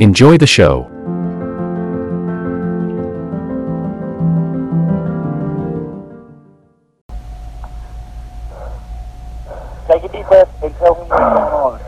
Enjoy 0.00 0.38
the 0.38 0.46
show. 0.46 0.84
Take 9.86 10.04
a 10.04 10.08
deep 10.08 10.26
breath 10.26 10.48
and 10.62 10.74
tell 10.76 10.94
me 10.94 11.02
what's 11.02 11.20
going 11.20 11.52
on. 11.52 11.80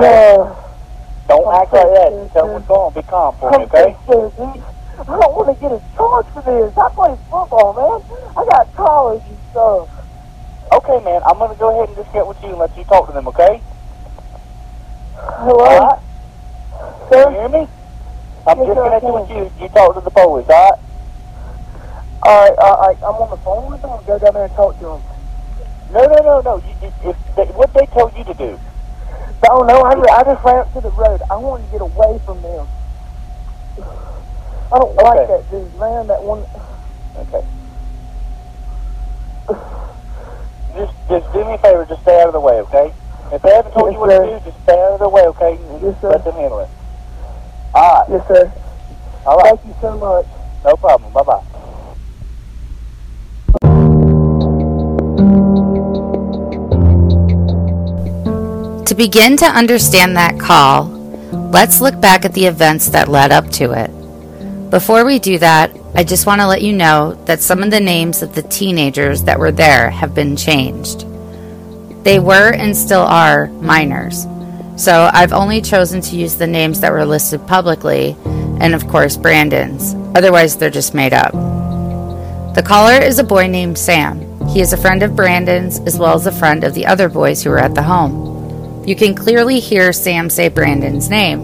No. 0.00 0.58
Don't 1.28 1.54
act 1.54 1.72
like 1.72 1.86
that. 1.86 2.30
Tell 2.32 2.48
me 2.48 2.54
what's 2.54 2.66
going 2.66 2.80
on. 2.80 2.94
Be 2.94 3.02
calm 3.02 3.36
for 3.38 3.50
me, 3.52 3.56
I'm 3.58 3.62
okay? 3.62 3.96
so. 4.08 4.66
I 4.98 5.04
don't 5.04 5.34
want 5.34 5.54
to 5.54 5.62
get 5.62 5.70
a 5.70 5.80
charge 5.96 6.26
for 6.34 6.42
this. 6.42 6.76
I 6.76 6.88
play 6.90 7.14
football, 7.30 7.74
man. 7.78 8.18
I 8.36 8.44
got 8.44 8.74
college 8.74 9.22
and 9.24 9.38
stuff. 9.52 9.88
Okay, 10.72 11.04
man. 11.04 11.22
I'm 11.24 11.38
gonna 11.38 11.54
go 11.54 11.70
ahead 11.70 11.94
and 11.94 11.96
just 11.96 12.12
get 12.12 12.26
with 12.26 12.42
you 12.42 12.50
and 12.50 12.58
let 12.58 12.76
you 12.76 12.82
talk 12.84 13.06
to 13.06 13.12
them, 13.12 13.28
okay? 13.28 13.62
Hello? 15.14 15.64
Alright? 15.64 16.01
Sir? 17.12 17.28
You 17.30 17.36
hear 17.36 17.48
me? 17.48 17.68
I'm 18.46 18.58
Yes, 18.58 18.66
just 18.66 18.76
sir, 18.76 18.82
I 18.82 18.88
connecting 19.00 19.12
with 19.12 19.30
you. 19.30 19.42
You 19.60 19.68
talk 19.68 19.94
to 19.94 20.00
the 20.00 20.10
police, 20.10 20.48
alright? 20.48 20.80
Alright, 22.24 22.56
alright. 22.58 22.96
I'm 23.04 23.16
on 23.20 23.30
the 23.30 23.36
phone 23.44 23.70
with 23.70 23.82
them. 23.82 23.90
I'll 23.90 24.02
go 24.02 24.18
down 24.18 24.32
there 24.34 24.44
and 24.48 24.54
talk 24.56 24.78
to 24.80 24.84
them. 24.96 25.02
No, 25.92 26.00
no, 26.08 26.18
no, 26.24 26.40
no. 26.40 26.54
You, 26.64 26.72
you, 26.82 27.10
if 27.10 27.16
they, 27.36 27.44
what 27.52 27.72
they 27.74 27.84
told 27.92 28.16
you 28.16 28.24
to 28.24 28.34
do? 28.34 28.58
I 29.44 29.46
don't 29.52 29.66
know. 29.66 29.82
I, 29.84 29.92
I 29.92 30.24
just 30.24 30.42
ran 30.44 30.58
up 30.64 30.72
to 30.72 30.80
the 30.80 30.90
road. 30.90 31.20
I 31.30 31.36
wanted 31.36 31.66
to 31.66 31.72
get 31.72 31.80
away 31.82 32.18
from 32.24 32.40
them. 32.40 32.66
I 34.72 34.78
don't 34.78 34.96
like 34.96 35.28
that 35.28 35.44
dude, 35.50 35.74
man. 35.76 36.06
That 36.06 36.22
one. 36.24 36.46
Okay. 37.28 37.44
Just, 40.74 40.94
just 41.12 41.32
do 41.34 41.44
me 41.44 41.54
a 41.54 41.58
favor. 41.58 41.84
Just 41.84 42.00
stay 42.02 42.16
out 42.22 42.28
of 42.28 42.32
the 42.32 42.40
way, 42.40 42.60
okay? 42.72 42.88
If 43.32 43.42
they 43.42 43.52
haven't 43.52 43.72
told 43.72 43.92
Yes, 43.92 43.94
you 43.94 44.00
what 44.00 44.10
sir. 44.10 44.24
to 44.24 44.38
do, 44.40 44.44
just 44.50 44.62
stay 44.64 44.80
out 44.80 44.92
of 44.96 45.00
the 45.00 45.08
way, 45.08 45.22
okay? 45.36 45.58
And 45.60 45.82
Yes, 45.82 46.00
sir. 46.00 46.08
let 46.08 46.24
them 46.24 46.34
handle 46.34 46.60
it. 46.60 46.70
All 47.74 48.00
right. 48.00 48.10
Yes, 48.10 48.28
sir. 48.28 48.52
All 49.26 49.36
right. 49.38 49.58
Thank 49.58 49.66
you 49.66 49.74
so 49.80 49.96
much. 49.98 50.26
No 50.64 50.76
problem. 50.76 51.12
Bye 51.12 51.22
bye. 51.22 51.42
To 58.86 58.94
begin 58.94 59.38
to 59.38 59.46
understand 59.46 60.16
that 60.16 60.38
call, 60.38 60.84
let's 61.50 61.80
look 61.80 61.98
back 62.00 62.26
at 62.26 62.34
the 62.34 62.44
events 62.44 62.90
that 62.90 63.08
led 63.08 63.32
up 63.32 63.48
to 63.52 63.72
it. 63.72 63.90
Before 64.70 65.04
we 65.04 65.18
do 65.18 65.38
that, 65.38 65.74
I 65.94 66.04
just 66.04 66.26
want 66.26 66.40
to 66.42 66.46
let 66.46 66.62
you 66.62 66.72
know 66.74 67.14
that 67.26 67.40
some 67.40 67.62
of 67.62 67.70
the 67.70 67.80
names 67.80 68.22
of 68.22 68.34
the 68.34 68.42
teenagers 68.42 69.22
that 69.24 69.38
were 69.38 69.52
there 69.52 69.90
have 69.90 70.14
been 70.14 70.36
changed. 70.36 71.06
They 72.04 72.18
were 72.18 72.52
and 72.52 72.76
still 72.76 73.00
are 73.00 73.46
minors, 73.48 74.26
so 74.76 75.10
I've 75.12 75.32
only 75.32 75.60
chosen 75.60 76.00
to 76.00 76.16
use 76.16 76.36
the 76.36 76.46
names 76.46 76.80
that 76.80 76.92
were 76.92 77.04
listed 77.04 77.46
publicly, 77.46 78.16
and 78.60 78.74
of 78.74 78.88
course 78.88 79.16
Brandon's, 79.16 79.94
otherwise, 80.16 80.56
they're 80.56 80.70
just 80.70 80.94
made 80.94 81.12
up. 81.12 81.32
The 82.54 82.62
caller 82.64 83.00
is 83.00 83.18
a 83.18 83.24
boy 83.24 83.46
named 83.46 83.78
Sam. 83.78 84.20
He 84.48 84.60
is 84.60 84.72
a 84.72 84.76
friend 84.76 85.02
of 85.02 85.16
Brandon's 85.16 85.80
as 85.80 85.98
well 85.98 86.14
as 86.14 86.26
a 86.26 86.32
friend 86.32 86.64
of 86.64 86.74
the 86.74 86.86
other 86.86 87.08
boys 87.08 87.42
who 87.42 87.50
were 87.50 87.58
at 87.58 87.74
the 87.74 87.82
home. 87.82 88.84
You 88.86 88.96
can 88.96 89.14
clearly 89.14 89.60
hear 89.60 89.92
Sam 89.92 90.28
say 90.28 90.48
Brandon's 90.48 91.08
name, 91.08 91.40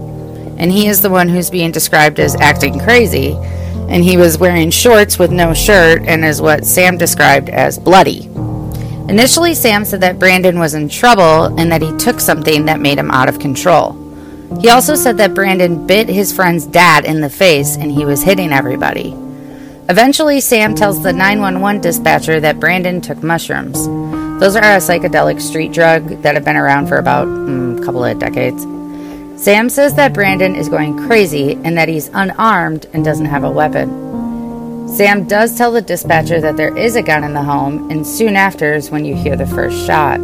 and 0.58 0.72
he 0.72 0.86
is 0.86 1.02
the 1.02 1.10
one 1.10 1.28
who's 1.28 1.50
being 1.50 1.70
described 1.70 2.18
as 2.20 2.34
acting 2.36 2.80
crazy, 2.80 3.32
and 3.88 4.02
he 4.02 4.16
was 4.16 4.38
wearing 4.38 4.70
shorts 4.70 5.18
with 5.18 5.30
no 5.30 5.54
shirt 5.54 6.02
and 6.06 6.24
is 6.24 6.42
what 6.42 6.66
Sam 6.66 6.98
described 6.98 7.48
as 7.48 7.78
bloody. 7.78 8.28
Initially, 9.08 9.54
Sam 9.54 9.86
said 9.86 10.02
that 10.02 10.18
Brandon 10.18 10.58
was 10.58 10.74
in 10.74 10.88
trouble 10.88 11.58
and 11.58 11.72
that 11.72 11.80
he 11.80 11.96
took 11.96 12.20
something 12.20 12.66
that 12.66 12.78
made 12.78 12.98
him 12.98 13.10
out 13.10 13.28
of 13.28 13.38
control. 13.38 13.96
He 14.60 14.68
also 14.68 14.94
said 14.94 15.16
that 15.16 15.34
Brandon 15.34 15.86
bit 15.86 16.08
his 16.08 16.30
friend's 16.30 16.66
dad 16.66 17.06
in 17.06 17.22
the 17.22 17.30
face 17.30 17.76
and 17.76 17.90
he 17.90 18.04
was 18.04 18.22
hitting 18.22 18.52
everybody. 18.52 19.16
Eventually, 19.88 20.40
Sam 20.40 20.74
tells 20.74 21.02
the 21.02 21.14
911 21.14 21.80
dispatcher 21.80 22.38
that 22.40 22.60
Brandon 22.60 23.00
took 23.00 23.22
mushrooms. 23.22 23.86
Those 24.40 24.56
are 24.56 24.62
a 24.62 24.76
psychedelic 24.76 25.40
street 25.40 25.72
drug 25.72 26.22
that 26.22 26.34
have 26.34 26.44
been 26.44 26.56
around 26.56 26.88
for 26.88 26.98
about 26.98 27.26
mm, 27.26 27.80
a 27.80 27.84
couple 27.84 28.04
of 28.04 28.18
decades. 28.18 28.62
Sam 29.42 29.70
says 29.70 29.94
that 29.94 30.12
Brandon 30.12 30.54
is 30.54 30.68
going 30.68 31.06
crazy 31.06 31.52
and 31.64 31.78
that 31.78 31.88
he's 31.88 32.08
unarmed 32.08 32.86
and 32.92 33.04
doesn't 33.04 33.26
have 33.26 33.44
a 33.44 33.50
weapon. 33.50 34.07
Sam 34.96 35.28
does 35.28 35.56
tell 35.56 35.70
the 35.70 35.82
dispatcher 35.82 36.40
that 36.40 36.56
there 36.56 36.76
is 36.76 36.96
a 36.96 37.02
gun 37.02 37.22
in 37.22 37.34
the 37.34 37.42
home, 37.42 37.90
and 37.90 38.06
soon 38.06 38.36
after 38.36 38.74
is 38.74 38.90
when 38.90 39.04
you 39.04 39.14
hear 39.14 39.36
the 39.36 39.46
first 39.46 39.86
shot. 39.86 40.18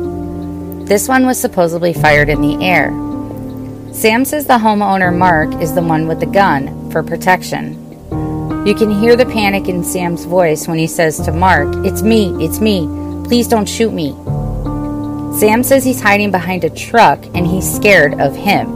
This 0.87 1.09
one 1.09 1.27
was 1.27 1.41
supposedly 1.41 1.93
fired 1.93 2.29
in 2.29 2.41
the 2.41 2.65
air. 2.65 2.91
Sam 3.95 4.25
says 4.25 4.47
the 4.47 4.59
homeowner 4.59 5.17
Mark 5.17 5.55
is 5.63 5.75
the 5.75 5.83
one 5.83 6.09
with 6.09 6.19
the 6.19 6.27
gun 6.27 6.91
for 6.91 7.03
protection. 7.03 7.75
You 8.67 8.75
can 8.75 8.91
hear 8.91 9.15
the 9.15 9.27
panic 9.27 9.69
in 9.69 9.85
Sam's 9.85 10.25
voice 10.25 10.67
when 10.67 10.79
he 10.79 10.87
says 10.87 11.21
to 11.21 11.33
Mark, 11.33 11.69
It's 11.87 12.03
me, 12.03 12.35
it's 12.45 12.61
me, 12.61 12.87
please 13.25 13.47
don't 13.47 13.69
shoot 13.69 13.93
me. 13.93 14.13
Sam 15.39 15.63
says 15.63 15.85
he's 15.85 16.01
hiding 16.01 16.31
behind 16.31 16.65
a 16.65 16.71
truck 16.71 17.25
and 17.35 17.47
he's 17.47 17.71
scared 17.71 18.21
of 18.21 18.35
him. 18.35 18.67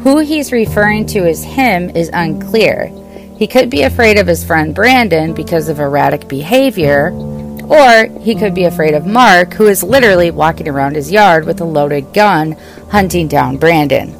Who 0.00 0.18
he's 0.18 0.52
referring 0.52 1.06
to 1.08 1.28
as 1.28 1.44
him 1.44 1.90
is 1.90 2.10
unclear. 2.12 2.90
He 3.38 3.46
could 3.46 3.70
be 3.70 3.82
afraid 3.82 4.18
of 4.18 4.26
his 4.26 4.44
friend 4.44 4.74
Brandon 4.74 5.32
because 5.32 5.68
of 5.68 5.78
erratic 5.78 6.26
behavior, 6.26 7.12
or 7.12 8.06
he 8.20 8.34
could 8.34 8.52
be 8.52 8.64
afraid 8.64 8.94
of 8.94 9.06
Mark, 9.06 9.54
who 9.54 9.66
is 9.66 9.84
literally 9.84 10.32
walking 10.32 10.66
around 10.66 10.96
his 10.96 11.12
yard 11.12 11.46
with 11.46 11.60
a 11.60 11.64
loaded 11.64 12.12
gun 12.12 12.56
hunting 12.90 13.28
down 13.28 13.56
Brandon. 13.56 14.12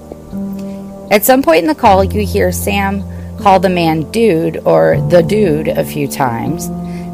At 1.11 1.25
some 1.25 1.43
point 1.43 1.63
in 1.63 1.67
the 1.67 1.75
call, 1.75 2.05
you 2.05 2.25
hear 2.25 2.53
Sam 2.53 3.03
call 3.41 3.59
the 3.59 3.69
man 3.69 4.09
dude 4.13 4.59
or 4.59 5.01
the 5.09 5.23
dude 5.23 5.67
a 5.67 5.85
few 5.85 6.07
times. 6.07 6.69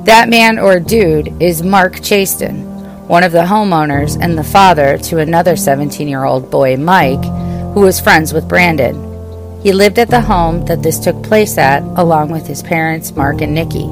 That 0.04 0.28
man 0.28 0.58
or 0.58 0.80
dude 0.80 1.42
is 1.42 1.62
Mark 1.62 1.94
Chastain, 1.94 3.06
one 3.06 3.24
of 3.24 3.32
the 3.32 3.44
homeowners 3.44 4.20
and 4.20 4.36
the 4.36 4.44
father 4.44 4.98
to 4.98 5.20
another 5.20 5.56
17 5.56 6.06
year 6.06 6.24
old 6.24 6.50
boy, 6.50 6.76
Mike, 6.76 7.24
who 7.72 7.80
was 7.80 7.98
friends 7.98 8.34
with 8.34 8.46
Brandon. 8.46 9.03
He 9.64 9.72
lived 9.72 9.98
at 9.98 10.11
the 10.11 10.20
home 10.20 10.66
that 10.66 10.83
this 10.83 11.00
took 11.00 11.22
place 11.22 11.57
at, 11.57 11.83
along 11.96 12.29
with 12.29 12.46
his 12.46 12.62
parents, 12.62 13.16
Mark 13.16 13.40
and 13.40 13.55
Nikki. 13.55 13.88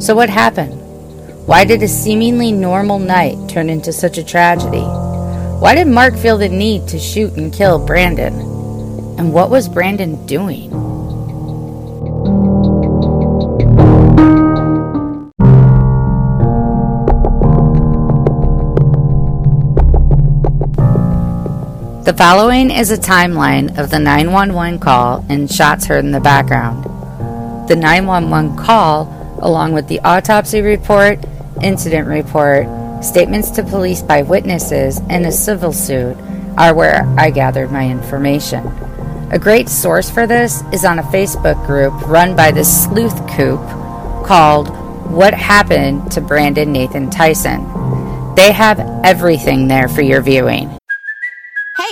So, 0.00 0.14
what 0.14 0.30
happened? 0.30 0.80
Why 1.46 1.66
did 1.66 1.82
a 1.82 1.88
seemingly 1.88 2.52
normal 2.52 2.98
night 2.98 3.50
turn 3.50 3.68
into 3.68 3.92
such 3.92 4.16
a 4.16 4.24
tragedy? 4.24 4.86
Why 5.60 5.74
did 5.74 5.88
Mark 5.88 6.16
feel 6.16 6.38
the 6.38 6.48
need 6.48 6.88
to 6.88 6.98
shoot 6.98 7.34
and 7.34 7.52
kill 7.52 7.78
Brandon? 7.84 8.32
And 9.18 9.34
what 9.34 9.50
was 9.50 9.68
Brandon 9.68 10.24
doing? 10.24 10.70
The 22.08 22.14
following 22.14 22.70
is 22.70 22.90
a 22.90 22.96
timeline 22.96 23.78
of 23.78 23.90
the 23.90 23.98
911 23.98 24.78
call 24.78 25.26
and 25.28 25.52
shots 25.52 25.84
heard 25.84 26.06
in 26.06 26.10
the 26.10 26.20
background. 26.20 26.84
The 27.68 27.76
911 27.76 28.56
call, 28.56 29.38
along 29.42 29.74
with 29.74 29.88
the 29.88 30.00
autopsy 30.00 30.62
report, 30.62 31.18
incident 31.62 32.08
report, 32.08 32.66
statements 33.04 33.50
to 33.50 33.62
police 33.62 34.00
by 34.00 34.22
witnesses, 34.22 35.02
and 35.10 35.26
a 35.26 35.30
civil 35.30 35.70
suit, 35.70 36.16
are 36.56 36.74
where 36.74 37.04
I 37.18 37.28
gathered 37.28 37.70
my 37.70 37.86
information. 37.86 38.66
A 39.30 39.38
great 39.38 39.68
source 39.68 40.08
for 40.08 40.26
this 40.26 40.62
is 40.72 40.86
on 40.86 41.00
a 41.00 41.10
Facebook 41.12 41.66
group 41.66 41.92
run 42.08 42.34
by 42.34 42.52
the 42.52 42.64
Sleuth 42.64 43.18
Coop 43.28 43.60
called 44.26 44.70
What 45.10 45.34
Happened 45.34 46.10
to 46.12 46.22
Brandon 46.22 46.72
Nathan 46.72 47.10
Tyson. 47.10 48.34
They 48.34 48.52
have 48.52 48.80
everything 49.04 49.68
there 49.68 49.88
for 49.88 50.00
your 50.00 50.22
viewing. 50.22 50.77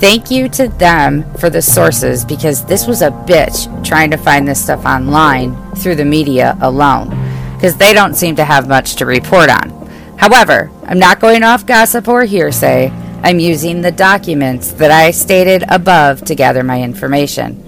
Thank 0.00 0.30
you 0.30 0.48
to 0.50 0.68
them 0.68 1.30
for 1.34 1.50
the 1.50 1.60
sources 1.60 2.24
because 2.24 2.64
this 2.64 2.86
was 2.86 3.02
a 3.02 3.10
bitch 3.10 3.84
trying 3.84 4.10
to 4.12 4.16
find 4.16 4.48
this 4.48 4.64
stuff 4.64 4.86
online 4.86 5.54
through 5.74 5.96
the 5.96 6.06
media 6.06 6.56
alone 6.62 7.10
because 7.52 7.76
they 7.76 7.92
don't 7.92 8.14
seem 8.14 8.34
to 8.36 8.44
have 8.46 8.66
much 8.66 8.96
to 8.96 9.04
report 9.04 9.50
on. 9.50 9.68
However, 10.16 10.70
I'm 10.84 10.98
not 10.98 11.20
going 11.20 11.42
off 11.42 11.66
gossip 11.66 12.08
or 12.08 12.24
hearsay. 12.24 12.90
I'm 13.22 13.38
using 13.38 13.82
the 13.82 13.92
documents 13.92 14.72
that 14.72 14.90
I 14.90 15.10
stated 15.10 15.64
above 15.68 16.24
to 16.24 16.34
gather 16.34 16.62
my 16.62 16.82
information. 16.82 17.62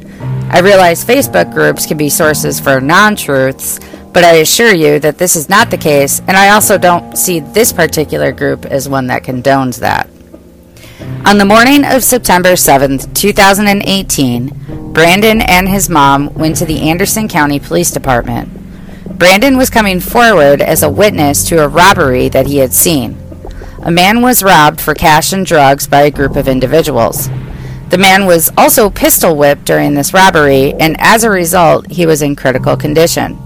I 0.50 0.60
realize 0.60 1.04
Facebook 1.04 1.52
groups 1.52 1.84
can 1.84 1.98
be 1.98 2.08
sources 2.08 2.58
for 2.58 2.80
non 2.80 3.14
truths, 3.14 3.78
but 4.14 4.24
I 4.24 4.36
assure 4.36 4.74
you 4.74 4.98
that 5.00 5.18
this 5.18 5.36
is 5.36 5.50
not 5.50 5.70
the 5.70 5.76
case, 5.76 6.20
and 6.20 6.36
I 6.36 6.54
also 6.54 6.78
don't 6.78 7.14
see 7.14 7.40
this 7.40 7.74
particular 7.74 8.32
group 8.32 8.64
as 8.64 8.88
one 8.88 9.08
that 9.08 9.22
condones 9.22 9.80
that. 9.80 10.08
On 11.26 11.38
the 11.38 11.44
morning 11.44 11.84
of 11.84 12.04
September 12.04 12.52
7th, 12.52 13.14
2018, 13.14 14.92
Brandon 14.92 15.40
and 15.40 15.68
his 15.68 15.88
mom 15.88 16.34
went 16.34 16.56
to 16.56 16.66
the 16.66 16.88
Anderson 16.90 17.28
County 17.28 17.58
Police 17.58 17.90
Department. 17.90 18.48
Brandon 19.18 19.56
was 19.56 19.70
coming 19.70 20.00
forward 20.00 20.60
as 20.60 20.82
a 20.82 20.90
witness 20.90 21.44
to 21.48 21.64
a 21.64 21.68
robbery 21.68 22.28
that 22.28 22.46
he 22.46 22.58
had 22.58 22.72
seen. 22.72 23.16
A 23.82 23.90
man 23.90 24.20
was 24.20 24.42
robbed 24.42 24.80
for 24.80 24.94
cash 24.94 25.32
and 25.32 25.46
drugs 25.46 25.86
by 25.86 26.02
a 26.02 26.10
group 26.10 26.36
of 26.36 26.48
individuals. 26.48 27.28
The 27.88 27.98
man 27.98 28.26
was 28.26 28.50
also 28.58 28.90
pistol 28.90 29.36
whipped 29.36 29.64
during 29.64 29.94
this 29.94 30.12
robbery, 30.12 30.74
and 30.74 30.96
as 30.98 31.24
a 31.24 31.30
result, 31.30 31.90
he 31.90 32.04
was 32.04 32.20
in 32.20 32.36
critical 32.36 32.76
condition. 32.76 33.38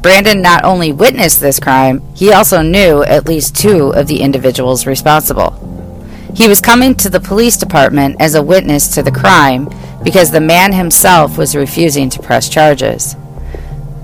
Brandon 0.00 0.40
not 0.40 0.64
only 0.64 0.92
witnessed 0.92 1.40
this 1.40 1.60
crime, 1.60 2.02
he 2.14 2.32
also 2.32 2.62
knew 2.62 3.02
at 3.04 3.28
least 3.28 3.56
two 3.56 3.90
of 3.90 4.06
the 4.06 4.20
individuals 4.20 4.86
responsible. 4.86 5.77
He 6.34 6.48
was 6.48 6.60
coming 6.60 6.94
to 6.96 7.10
the 7.10 7.20
police 7.20 7.56
department 7.56 8.16
as 8.20 8.34
a 8.34 8.42
witness 8.42 8.88
to 8.94 9.02
the 9.02 9.10
crime 9.10 9.68
because 10.02 10.30
the 10.30 10.40
man 10.40 10.72
himself 10.72 11.38
was 11.38 11.56
refusing 11.56 12.10
to 12.10 12.22
press 12.22 12.48
charges. 12.48 13.16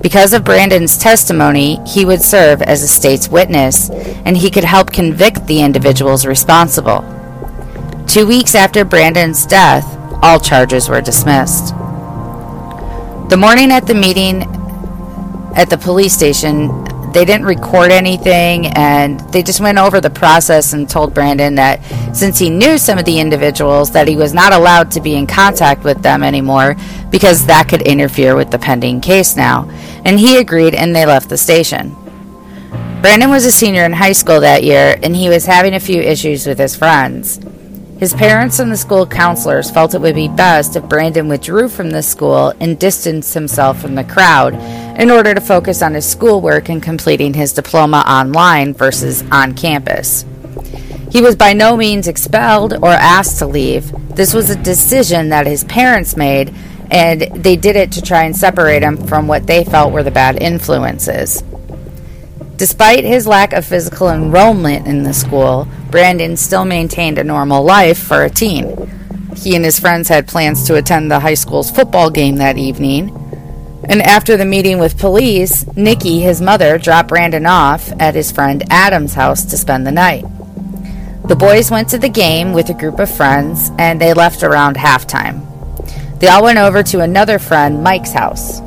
Because 0.01 0.33
of 0.33 0.45
Brandon's 0.45 0.99
testimony, 0.99 1.81
he 1.87 2.05
would 2.05 2.21
serve 2.23 2.61
as 2.61 2.83
a 2.83 2.89
state's 2.89 3.29
witness 3.29 3.91
and 3.91 4.37
he 4.37 4.51
could 4.51 4.65
help 4.65 4.93
convict 4.93 5.47
the 5.47 5.61
individuals 5.61 6.27
responsible. 6.27 7.03
Two 8.07 8.27
weeks 8.27 8.55
after 8.55 8.85
Brandon's 8.85 9.47
death, 9.47 9.85
all 10.23 10.39
charges 10.39 10.89
were 10.89 11.01
dismissed. 11.01 11.69
The 13.29 13.37
morning 13.39 13.71
at 13.71 13.87
the 13.87 13.95
meeting 13.95 14.43
at 15.57 15.71
the 15.71 15.79
police 15.79 16.13
station, 16.13 16.69
they 17.15 17.25
didn't 17.25 17.47
record 17.47 17.93
anything 17.93 18.67
and 18.67 19.21
they 19.33 19.43
just 19.43 19.61
went 19.61 19.79
over 19.79 20.01
the 20.01 20.11
process 20.11 20.73
and 20.73 20.91
told 20.91 21.15
Brandon 21.15 21.55
that 21.55 21.81
since 22.15 22.41
he 22.41 22.51
knew 22.51 22.77
some 22.77 22.99
of 22.99 23.05
the 23.05 23.21
individuals 23.21 23.93
that 23.93 24.09
he 24.09 24.17
was 24.17 24.35
not 24.35 24.53
allowed 24.53 24.91
to 24.91 25.01
be 25.01 25.15
in 25.15 25.27
contact 25.27 25.85
with 25.85 26.03
them 26.03 26.25
anymore 26.25 26.75
because 27.11 27.47
that 27.47 27.69
could 27.69 27.83
interfere 27.83 28.35
with 28.35 28.51
the 28.51 28.59
pending 28.59 29.01
case 29.01 29.37
now. 29.37 29.71
And 30.05 30.19
he 30.19 30.39
agreed 30.39 30.75
and 30.75 30.95
they 30.95 31.07
left 31.07 31.29
the 31.29 31.37
station. 31.39 31.95
Brandon 33.01 33.31
was 33.31 33.47
a 33.47 33.53
senior 33.53 33.85
in 33.85 33.93
high 33.93 34.13
school 34.13 34.41
that 34.41 34.65
year 34.65 34.99
and 35.01 35.15
he 35.15 35.29
was 35.29 35.47
having 35.47 35.75
a 35.75 35.81
few 35.81 36.03
issues 36.03 36.49
with 36.49 36.59
his 36.59 36.75
friends. 36.75 37.39
His 38.01 38.13
parents 38.13 38.59
and 38.59 38.73
the 38.73 38.77
school 38.77 39.07
counselors 39.07 39.71
felt 39.71 39.95
it 39.95 40.01
would 40.01 40.17
be 40.17 40.27
best 40.27 40.75
if 40.75 40.89
Brandon 40.89 41.29
withdrew 41.29 41.69
from 41.69 41.91
the 41.91 42.03
school 42.03 42.53
and 42.59 42.77
distanced 42.77 43.35
himself 43.35 43.81
from 43.81 43.95
the 43.95 44.03
crowd 44.03 44.55
in 44.97 45.11
order 45.11 45.35
to 45.35 45.41
focus 45.41 45.83
on 45.83 45.95
his 45.95 46.09
schoolwork 46.09 46.69
and 46.69 46.83
completing 46.83 47.35
his 47.35 47.53
diploma 47.53 48.05
online 48.07 48.75
versus 48.75 49.23
on 49.31 49.55
campus. 49.55 50.25
He 51.11 51.23
was 51.23 51.37
by 51.37 51.53
no 51.53 51.77
means 51.77 52.09
expelled 52.09 52.75
or 52.75 52.91
asked 52.91 53.39
to 53.39 53.47
leave. 53.47 53.93
This 54.17 54.35
was 54.35 54.51
a 54.51 54.63
decision 54.63 55.29
that 55.29 55.47
his 55.47 55.65
parents 55.65 56.17
made, 56.17 56.55
and 56.91 57.23
they 57.23 57.57
did 57.57 57.77
it 57.77 57.93
to 57.93 58.03
try 58.03 58.25
and 58.25 58.37
separate 58.37 58.83
him 58.83 58.97
from 58.97 59.27
what 59.27 59.47
they 59.47 59.65
felt 59.65 59.93
were 59.93 60.03
the 60.03 60.11
bad 60.11 60.43
influences. 60.43 61.43
Despite 62.57 63.05
his 63.05 63.27
lack 63.27 63.53
of 63.53 63.65
physical 63.65 64.11
enrollment 64.11 64.87
in 64.87 65.03
the 65.03 65.13
school, 65.13 65.67
Brandon 65.91 66.37
still 66.37 66.65
maintained 66.65 67.19
a 67.19 67.25
normal 67.25 67.65
life 67.65 67.99
for 67.99 68.23
a 68.23 68.31
teen. 68.31 68.91
He 69.37 69.57
and 69.57 69.65
his 69.65 69.81
friends 69.81 70.09
had 70.09 70.29
plans 70.29 70.65
to 70.69 70.77
attend 70.77 71.11
the 71.11 71.21
high 71.21 71.35
school's 71.35 71.71
football 71.71 72.11
game 72.11 72.37
that 72.37 72.57
evening. 72.57 73.24
And 73.89 74.01
after 74.03 74.37
the 74.37 74.45
meeting 74.45 74.79
with 74.79 74.99
police, 74.99 75.67
Nikki, 75.77 76.21
his 76.21 76.41
mother, 76.41 76.79
dropped 76.79 77.11
Brandon 77.11 77.47
off 77.47 77.93
at 78.01 78.15
his 78.15 78.33
friend 78.33 78.63
Adam's 78.71 79.15
house 79.15 79.45
to 79.45 79.57
spend 79.57 79.87
the 79.87 79.93
night. 79.93 80.25
The 81.29 81.37
boys 81.37 81.71
went 81.71 81.89
to 81.91 81.99
the 81.99 82.09
game 82.09 82.53
with 82.53 82.69
a 82.71 82.75
group 82.75 82.99
of 82.99 83.15
friends 83.15 83.71
and 83.79 84.01
they 84.01 84.13
left 84.13 84.43
around 84.43 84.77
halftime. 84.77 85.41
They 86.21 86.29
all 86.29 86.43
went 86.43 86.59
over 86.59 86.83
to 86.83 87.01
another 87.01 87.39
friend, 87.39 87.83
Mike's 87.83 88.13
house. 88.13 88.61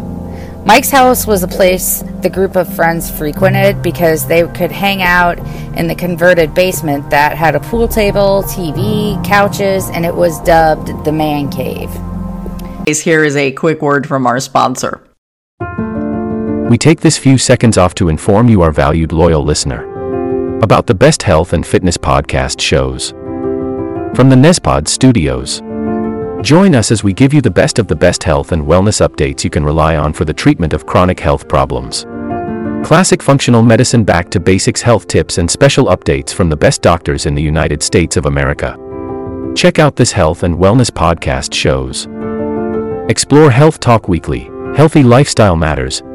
Mike's 0.66 0.92
house 0.92 1.26
was 1.26 1.44
a 1.44 1.48
place 1.48 2.04
the 2.22 2.30
group 2.30 2.56
of 2.56 2.72
friends 2.76 3.10
frequented 3.10 3.82
because 3.82 4.28
they 4.28 4.46
could 4.48 4.72
hang 4.72 5.02
out 5.02 5.40
in 5.78 5.88
the 5.88 5.96
converted 5.96 6.54
basement 6.54 7.10
that 7.10 7.38
had 7.38 7.56
a 7.56 7.60
pool 7.60 7.88
table, 7.88 8.44
TV, 8.44 9.24
couches, 9.24 9.90
and 9.90 10.06
it 10.06 10.14
was 10.14 10.42
dubbed 10.42 11.06
the 11.06 11.12
Man 11.12 11.50
Cave. 11.50 11.90
Here 12.86 13.24
is 13.24 13.36
a 13.36 13.52
quick 13.52 13.82
word 13.82 14.08
from 14.08 14.28
our 14.28 14.40
sponsor. 14.40 15.07
We 16.70 16.78
take 16.78 17.00
this 17.00 17.18
few 17.18 17.38
seconds 17.38 17.78
off 17.78 17.96
to 17.96 18.10
inform 18.10 18.50
you, 18.50 18.62
our 18.62 18.74
valued 18.74 19.14
loyal 19.14 19.42
listener, 19.42 20.60
about 20.60 20.86
the 20.86 20.94
best 20.94 21.24
health 21.24 21.54
and 21.54 21.66
fitness 21.66 21.98
podcast 21.98 22.60
shows 22.60 23.12
from 24.14 24.28
the 24.30 24.36
Nezpod 24.36 24.86
studios. 24.90 25.62
Join 26.46 26.76
us 26.76 26.92
as 26.92 27.06
we 27.06 27.14
give 27.14 27.34
you 27.34 27.40
the 27.40 27.50
best 27.50 27.80
of 27.80 27.88
the 27.88 27.96
best 27.96 28.22
health 28.22 28.52
and 28.52 28.66
wellness 28.66 29.00
updates 29.08 29.46
you 29.46 29.50
can 29.50 29.64
rely 29.64 29.96
on 29.96 30.12
for 30.12 30.26
the 30.26 30.34
treatment 30.34 30.74
of 30.74 30.86
chronic 30.86 31.22
health 31.22 31.48
problems. 31.48 32.06
Classic 32.86 33.24
functional 33.24 33.64
medicine 33.64 34.04
back 34.04 34.30
to 34.32 34.40
basics 34.42 34.82
health 34.82 35.08
tips 35.08 35.38
and 35.38 35.50
special 35.50 35.86
updates 35.86 36.34
from 36.34 36.50
the 36.50 36.58
best 36.58 36.82
doctors 36.82 37.26
in 37.26 37.34
the 37.34 37.42
United 37.42 37.82
States 37.82 38.18
of 38.18 38.26
America. 38.26 38.76
Check 39.56 39.80
out 39.80 39.96
this 39.96 40.12
health 40.12 40.44
and 40.44 40.58
wellness 40.58 40.92
podcast 40.92 41.54
shows. 41.54 42.08
Explore 43.10 43.52
Health 43.52 43.80
Talk 43.80 44.10
Weekly, 44.10 44.52
Healthy 44.76 45.04
Lifestyle 45.04 45.56
Matters, 45.56 46.04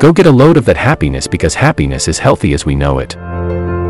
Go 0.00 0.14
get 0.14 0.24
a 0.24 0.30
load 0.30 0.56
of 0.56 0.64
that 0.64 0.78
happiness 0.78 1.26
because 1.26 1.54
happiness 1.54 2.08
is 2.08 2.18
healthy 2.18 2.54
as 2.54 2.64
we 2.64 2.74
know 2.74 3.00
it. 3.00 3.18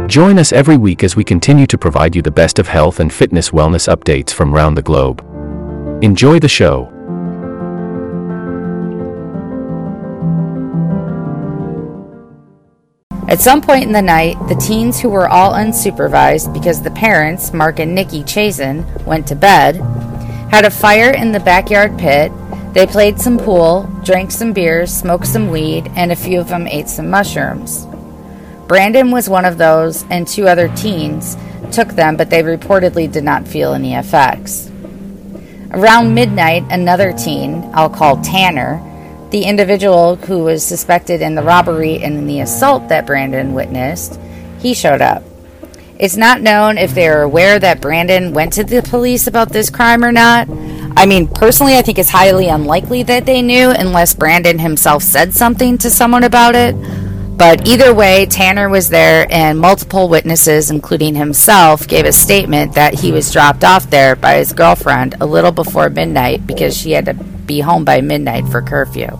Join 0.08 0.40
us 0.40 0.52
every 0.52 0.76
week 0.76 1.04
as 1.04 1.14
we 1.14 1.22
continue 1.22 1.68
to 1.68 1.78
provide 1.78 2.16
you 2.16 2.20
the 2.20 2.32
best 2.32 2.58
of 2.58 2.66
health 2.66 2.98
and 2.98 3.12
fitness 3.12 3.50
wellness 3.50 3.86
updates 3.86 4.32
from 4.32 4.52
around 4.52 4.74
the 4.74 4.82
globe. 4.82 5.24
Enjoy 6.02 6.40
the 6.40 6.48
show. 6.48 6.86
At 13.28 13.40
some 13.40 13.60
point 13.60 13.84
in 13.84 13.92
the 13.92 14.02
night, 14.02 14.34
the 14.48 14.56
teens 14.56 14.98
who 14.98 15.10
were 15.10 15.28
all 15.28 15.52
unsupervised 15.52 16.52
because 16.52 16.82
the 16.82 16.90
parents, 16.90 17.52
Mark 17.52 17.78
and 17.78 17.94
Nikki 17.94 18.24
Chastain, 18.24 19.06
went 19.06 19.28
to 19.28 19.36
bed, 19.36 19.76
had 20.50 20.64
a 20.64 20.70
fire 20.70 21.12
in 21.12 21.30
the 21.30 21.38
backyard 21.38 21.96
pit. 21.96 22.32
They 22.72 22.86
played 22.86 23.20
some 23.20 23.38
pool, 23.38 23.90
drank 24.04 24.30
some 24.30 24.52
beers, 24.52 24.92
smoked 24.92 25.26
some 25.26 25.50
weed, 25.50 25.90
and 25.96 26.12
a 26.12 26.16
few 26.16 26.40
of 26.40 26.48
them 26.48 26.68
ate 26.68 26.88
some 26.88 27.10
mushrooms. 27.10 27.86
Brandon 28.68 29.10
was 29.10 29.28
one 29.28 29.44
of 29.44 29.58
those, 29.58 30.04
and 30.10 30.26
two 30.26 30.46
other 30.46 30.68
teens 30.76 31.36
took 31.72 31.88
them, 31.88 32.16
but 32.16 32.30
they 32.30 32.42
reportedly 32.42 33.10
did 33.10 33.24
not 33.24 33.48
feel 33.48 33.74
any 33.74 33.94
effects. 33.94 34.70
Around 35.72 36.14
midnight, 36.14 36.64
another 36.70 37.12
teen, 37.12 37.68
I'll 37.74 37.90
call 37.90 38.20
Tanner, 38.22 38.80
the 39.30 39.44
individual 39.44 40.16
who 40.16 40.44
was 40.44 40.64
suspected 40.64 41.22
in 41.22 41.34
the 41.34 41.42
robbery 41.42 42.02
and 42.02 42.16
in 42.16 42.26
the 42.26 42.40
assault 42.40 42.88
that 42.88 43.06
Brandon 43.06 43.54
witnessed, 43.54 44.20
he 44.58 44.74
showed 44.74 45.00
up. 45.00 45.22
It's 45.98 46.16
not 46.16 46.40
known 46.40 46.78
if 46.78 46.94
they 46.94 47.08
are 47.08 47.22
aware 47.22 47.58
that 47.58 47.80
Brandon 47.80 48.32
went 48.32 48.54
to 48.54 48.64
the 48.64 48.82
police 48.82 49.26
about 49.26 49.50
this 49.50 49.70
crime 49.70 50.02
or 50.04 50.12
not. 50.12 50.48
I 50.96 51.06
mean, 51.06 51.28
personally, 51.28 51.76
I 51.76 51.82
think 51.82 51.98
it's 51.98 52.10
highly 52.10 52.48
unlikely 52.48 53.02
that 53.04 53.26
they 53.26 53.42
knew 53.42 53.70
unless 53.70 54.14
Brandon 54.14 54.58
himself 54.58 55.02
said 55.02 55.34
something 55.34 55.78
to 55.78 55.90
someone 55.90 56.24
about 56.24 56.54
it. 56.54 56.74
But 57.36 57.66
either 57.66 57.94
way, 57.94 58.26
Tanner 58.26 58.68
was 58.68 58.90
there, 58.90 59.26
and 59.30 59.58
multiple 59.58 60.10
witnesses, 60.10 60.70
including 60.70 61.14
himself, 61.14 61.88
gave 61.88 62.04
a 62.04 62.12
statement 62.12 62.74
that 62.74 62.92
he 62.92 63.12
was 63.12 63.32
dropped 63.32 63.64
off 63.64 63.88
there 63.88 64.14
by 64.14 64.34
his 64.34 64.52
girlfriend 64.52 65.14
a 65.20 65.26
little 65.26 65.52
before 65.52 65.88
midnight 65.88 66.46
because 66.46 66.76
she 66.76 66.90
had 66.90 67.06
to 67.06 67.14
be 67.14 67.60
home 67.60 67.84
by 67.84 68.02
midnight 68.02 68.46
for 68.48 68.60
curfew. 68.60 69.18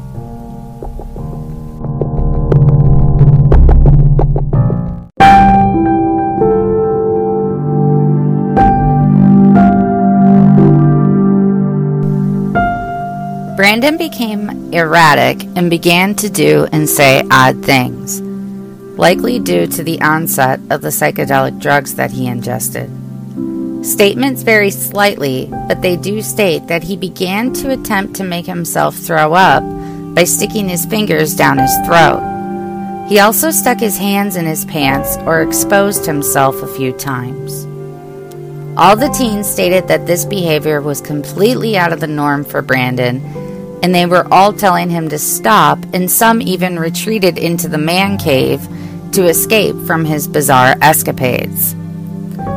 Brandon 13.70 13.98
became 13.98 14.74
erratic 14.74 15.44
and 15.54 15.70
began 15.70 16.16
to 16.16 16.28
do 16.28 16.66
and 16.72 16.88
say 16.88 17.22
odd 17.30 17.64
things, 17.64 18.20
likely 18.98 19.38
due 19.38 19.68
to 19.68 19.85
the 19.85 20.00
onset 20.00 20.59
of 20.70 20.80
the 20.80 20.88
psychedelic 20.88 21.61
drugs 21.61 21.94
that 21.94 22.11
he 22.11 22.26
ingested. 22.26 22.90
Statements 23.87 24.42
vary 24.42 24.72
slightly, 24.72 25.46
but 25.68 25.83
they 25.83 25.96
do 25.96 26.20
state 26.20 26.66
that 26.66 26.83
he 26.83 26.96
began 26.96 27.52
to 27.52 27.70
attempt 27.70 28.16
to 28.16 28.24
make 28.24 28.44
himself 28.44 28.96
throw 28.96 29.35
up 29.35 29.62
by 30.16 30.24
sticking 30.24 30.68
his 30.68 30.85
fingers 30.85 31.37
down 31.37 31.56
his 31.59 31.72
throat. 31.87 33.06
He 33.09 33.20
also 33.20 33.52
stuck 33.52 33.78
his 33.78 33.96
hands 33.96 34.35
in 34.35 34.46
his 34.46 34.64
pants 34.64 35.16
or 35.18 35.42
exposed 35.42 36.04
himself 36.04 36.61
a 36.61 36.74
few 36.74 36.90
times. 36.90 37.66
All 38.76 38.96
the 38.96 39.14
teens 39.16 39.48
stated 39.48 39.87
that 39.87 40.09
this 40.09 40.24
behavior 40.24 40.80
was 40.80 41.00
completely 41.00 41.78
out 41.78 41.92
of 41.92 42.00
the 42.00 42.09
norm 42.09 42.44
for 42.44 42.62
Brandon 42.62 43.48
and 43.83 43.95
they 43.95 44.07
were 44.07 44.27
all 44.33 44.53
telling 44.53 44.90
him 44.90 45.09
to 45.09 45.19
stop, 45.19 45.79
and 45.93 46.11
some 46.11 46.40
even 46.43 46.79
retreated 46.79 47.38
into 47.38 47.69
the 47.69 47.79
man 47.79 48.19
cave 48.19 48.66
to 49.12 49.27
escape 49.27 49.77
from 49.87 50.05
his 50.05 50.29
bizarre 50.29 50.77
escapades. 50.81 51.75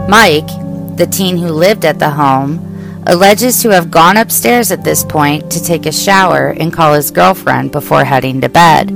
Mike, 0.08 0.48
the 0.98 1.08
teen 1.12 1.38
who 1.38 1.48
lived 1.48 1.86
at 1.86 2.00
the 2.00 2.10
home, 2.10 2.70
alleges 3.08 3.62
to 3.62 3.70
have 3.70 3.92
gone 3.92 4.18
upstairs 4.18 4.72
at 4.72 4.84
this 4.84 5.04
point 5.04 5.52
to 5.52 5.64
take 5.64 5.86
a 5.86 5.92
shower 5.92 6.50
and 6.50 6.72
call 6.72 6.94
his 6.94 7.12
girlfriend 7.12 7.72
before 7.72 8.04
heading 8.04 8.40
to 8.42 8.50
bed. 8.50 8.88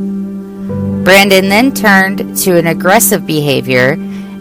Brandon 1.04 1.50
then 1.50 1.74
turned 1.74 2.38
to 2.38 2.58
an 2.58 2.68
aggressive 2.68 3.26
behavior 3.26 3.94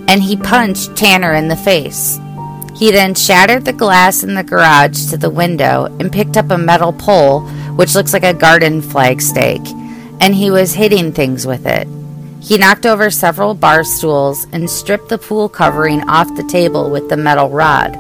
and 0.09 0.23
he 0.23 0.37
punched 0.37 0.97
Tanner 0.97 1.35
in 1.35 1.49
the 1.49 1.57
face. 1.57 2.19
He 2.77 2.91
then 2.91 3.15
shattered 3.15 3.65
the 3.65 3.73
glass 3.73 4.23
in 4.23 4.35
the 4.35 4.45
garage 4.45 5.07
to 5.11 5.17
the 5.17 5.31
window 5.31 5.87
and 5.99 6.13
picked 6.13 6.37
up 6.37 6.51
a 6.51 6.59
metal 6.59 6.93
pole, 6.93 7.49
which 7.77 7.95
looks 7.95 8.13
like 8.13 8.25
a 8.25 8.35
garden 8.35 8.83
flag 8.83 9.23
stake, 9.23 9.67
and 10.21 10.35
he 10.35 10.51
was 10.51 10.75
hitting 10.75 11.13
things 11.13 11.47
with 11.47 11.67
it. 11.67 11.87
He 12.41 12.59
knocked 12.59 12.87
over 12.87 13.11
several 13.11 13.55
bar 13.55 13.85
stools 13.85 14.47
and 14.53 14.69
stripped 14.69 15.09
the 15.09 15.19
pool 15.19 15.49
covering 15.49 16.09
off 16.09 16.35
the 16.37 16.45
table 16.45 16.91
with 16.91 17.09
the 17.09 17.17
metal 17.17 17.51
rod. 17.51 17.95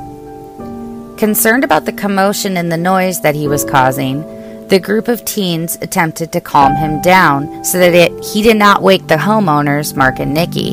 Concerned 1.18 1.64
about 1.64 1.84
the 1.84 1.92
commotion 1.92 2.56
and 2.56 2.70
the 2.70 2.76
noise 2.76 3.20
that 3.22 3.34
he 3.34 3.48
was 3.48 3.64
causing, 3.64 4.22
the 4.68 4.78
group 4.78 5.08
of 5.08 5.24
teens 5.24 5.76
attempted 5.80 6.32
to 6.32 6.40
calm 6.40 6.74
him 6.74 7.00
down 7.00 7.64
so 7.64 7.78
that 7.78 7.94
it, 7.94 8.24
he 8.24 8.42
did 8.42 8.56
not 8.56 8.82
wake 8.82 9.06
the 9.06 9.16
homeowners, 9.16 9.96
Mark 9.96 10.18
and 10.18 10.34
Nikki. 10.34 10.70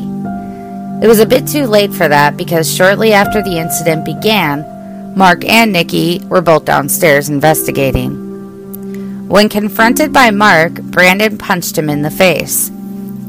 It 1.02 1.08
was 1.08 1.20
a 1.20 1.26
bit 1.26 1.46
too 1.46 1.66
late 1.66 1.92
for 1.92 2.08
that 2.08 2.36
because 2.36 2.72
shortly 2.72 3.12
after 3.12 3.42
the 3.42 3.58
incident 3.58 4.04
began, 4.04 5.14
Mark 5.16 5.44
and 5.44 5.72
Nikki 5.72 6.20
were 6.26 6.40
both 6.40 6.64
downstairs 6.64 7.28
investigating. 7.28 8.23
When 9.28 9.48
confronted 9.48 10.12
by 10.12 10.30
Mark, 10.30 10.74
Brandon 10.74 11.38
punched 11.38 11.78
him 11.78 11.88
in 11.88 12.02
the 12.02 12.10
face. 12.10 12.70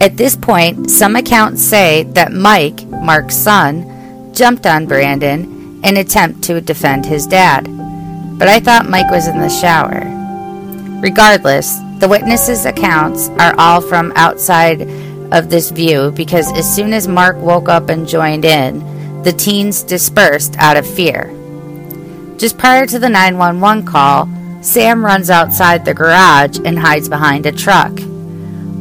At 0.02 0.18
this 0.18 0.36
point, 0.36 0.92
some 0.92 1.16
accounts 1.16 1.62
say 1.64 2.04
that 2.14 2.34
Mike, 2.34 2.86
Mark's 2.88 3.36
son, 3.36 4.32
jumped 4.34 4.66
on 4.66 4.88
Brandon 4.88 5.80
in 5.86 5.98
attempt 5.98 6.44
to 6.44 6.60
defend 6.60 7.06
his 7.06 7.26
dad. 7.26 7.64
But 8.38 8.50
I 8.50 8.60
thought 8.60 8.90
Mike 8.90 9.10
was 9.10 9.28
in 9.28 9.40
the 9.40 9.50
shower. 9.50 10.04
Regardless, 11.02 11.80
the 12.00 12.10
witnesses' 12.10 12.66
accounts 12.66 13.30
are 13.40 13.56
all 13.58 13.80
from 13.80 14.12
outside 14.18 14.82
of 15.32 15.50
this 15.50 15.72
view 15.72 16.12
because 16.12 16.52
as 16.58 16.76
soon 16.76 16.92
as 16.92 17.08
Mark 17.08 17.38
woke 17.38 17.70
up 17.70 17.88
and 17.88 18.08
joined 18.08 18.44
in, 18.44 19.24
the 19.24 19.32
teens 19.32 19.82
dispersed 19.82 20.56
out 20.58 20.76
of 20.76 20.86
fear. 20.86 21.34
Just 22.38 22.58
prior 22.58 22.86
to 22.86 23.00
the 23.00 23.10
911 23.10 23.86
call, 23.86 24.28
Sam 24.66 25.06
runs 25.06 25.30
outside 25.30 25.86
the 25.86 25.94
garage 25.94 26.58
and 26.66 26.80
hides 26.80 27.08
behind 27.08 27.46
a 27.46 27.52
truck. 27.52 28.00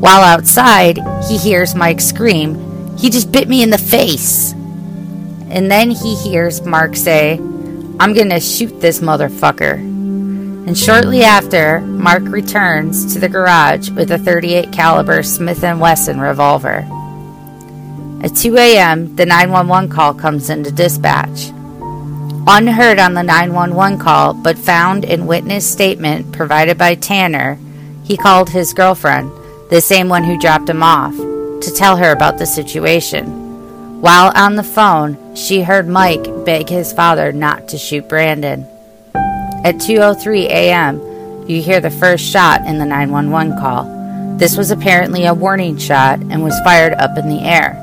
While 0.00 0.22
outside, 0.22 0.98
he 1.28 1.36
hears 1.36 1.74
Mike 1.74 2.00
scream, 2.00 2.96
He 2.96 3.10
just 3.10 3.30
bit 3.30 3.48
me 3.50 3.62
in 3.62 3.68
the 3.68 3.76
face! 3.76 4.52
And 5.50 5.70
then 5.70 5.90
he 5.90 6.14
hears 6.16 6.62
Mark 6.62 6.96
say, 6.96 7.34
I'm 8.00 8.14
gonna 8.14 8.40
shoot 8.40 8.80
this 8.80 9.00
motherfucker. 9.00 9.74
And 9.74 10.76
shortly 10.76 11.22
after, 11.22 11.80
Mark 11.82 12.22
returns 12.24 13.12
to 13.12 13.20
the 13.20 13.28
garage 13.28 13.90
with 13.90 14.10
a 14.10 14.18
38 14.18 14.72
caliber 14.72 15.22
Smith 15.22 15.62
& 15.62 15.78
Wesson 15.78 16.18
revolver. 16.18 16.88
At 18.22 18.34
2 18.34 18.56
a.m., 18.56 19.14
the 19.16 19.26
911 19.26 19.90
call 19.90 20.14
comes 20.14 20.48
into 20.48 20.72
dispatch. 20.72 21.53
Unheard 22.46 22.98
on 22.98 23.14
the 23.14 23.22
911 23.22 23.98
call, 23.98 24.34
but 24.34 24.58
found 24.58 25.02
in 25.02 25.26
witness 25.26 25.66
statement 25.66 26.30
provided 26.30 26.76
by 26.76 26.94
Tanner, 26.94 27.58
he 28.04 28.18
called 28.18 28.50
his 28.50 28.74
girlfriend, 28.74 29.30
the 29.70 29.80
same 29.80 30.10
one 30.10 30.24
who 30.24 30.38
dropped 30.38 30.68
him 30.68 30.82
off, 30.82 31.16
to 31.16 31.72
tell 31.74 31.96
her 31.96 32.12
about 32.12 32.36
the 32.36 32.44
situation. 32.44 34.02
While 34.02 34.30
on 34.36 34.56
the 34.56 34.62
phone, 34.62 35.34
she 35.34 35.62
heard 35.62 35.88
Mike 35.88 36.44
beg 36.44 36.68
his 36.68 36.92
father 36.92 37.32
not 37.32 37.66
to 37.68 37.78
shoot 37.78 38.10
Brandon. 38.10 38.66
At 39.64 39.76
2:03 39.76 40.44
a.m., 40.44 41.48
you 41.48 41.62
hear 41.62 41.80
the 41.80 41.90
first 41.90 42.30
shot 42.30 42.60
in 42.66 42.76
the 42.76 42.84
911 42.84 43.58
call. 43.58 43.84
This 44.36 44.58
was 44.58 44.70
apparently 44.70 45.24
a 45.24 45.32
warning 45.32 45.78
shot 45.78 46.20
and 46.20 46.44
was 46.44 46.60
fired 46.60 46.92
up 46.94 47.16
in 47.16 47.30
the 47.30 47.40
air. 47.40 47.80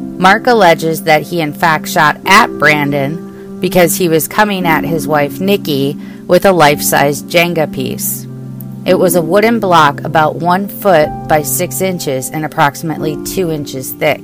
Mark 0.00 0.46
alleges 0.46 1.02
that 1.02 1.20
he 1.20 1.42
in 1.42 1.52
fact 1.52 1.86
shot 1.86 2.16
at 2.24 2.46
Brandon 2.58 3.29
because 3.60 3.96
he 3.96 4.08
was 4.08 4.26
coming 4.26 4.66
at 4.66 4.84
his 4.84 5.06
wife 5.06 5.40
Nikki 5.40 5.94
with 6.26 6.44
a 6.44 6.52
life-size 6.52 7.22
Jenga 7.22 7.72
piece. 7.72 8.26
It 8.86 8.98
was 8.98 9.14
a 9.14 9.22
wooden 9.22 9.60
block 9.60 10.00
about 10.02 10.36
one 10.36 10.66
foot 10.66 11.08
by 11.28 11.42
six 11.42 11.80
inches 11.80 12.30
and 12.30 12.44
approximately 12.44 13.22
two 13.24 13.50
inches 13.50 13.92
thick. 13.92 14.22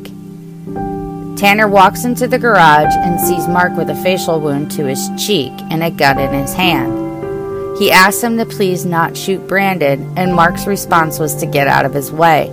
Tanner 1.36 1.68
walks 1.68 2.06
into 2.06 2.26
the 2.26 2.38
garage 2.38 2.94
and 2.96 3.20
sees 3.20 3.46
Mark 3.46 3.76
with 3.76 3.90
a 3.90 4.02
facial 4.02 4.40
wound 4.40 4.70
to 4.72 4.86
his 4.86 5.10
cheek 5.18 5.52
and 5.70 5.82
a 5.82 5.90
gun 5.90 6.18
in 6.18 6.32
his 6.32 6.54
hand. 6.54 7.76
He 7.78 7.92
asks 7.92 8.22
him 8.22 8.38
to 8.38 8.46
please 8.46 8.86
not 8.86 9.14
shoot 9.14 9.46
Brandon, 9.46 10.16
and 10.16 10.34
Mark's 10.34 10.66
response 10.66 11.18
was 11.18 11.34
to 11.34 11.46
get 11.46 11.68
out 11.68 11.84
of 11.84 11.92
his 11.92 12.10
way. 12.10 12.46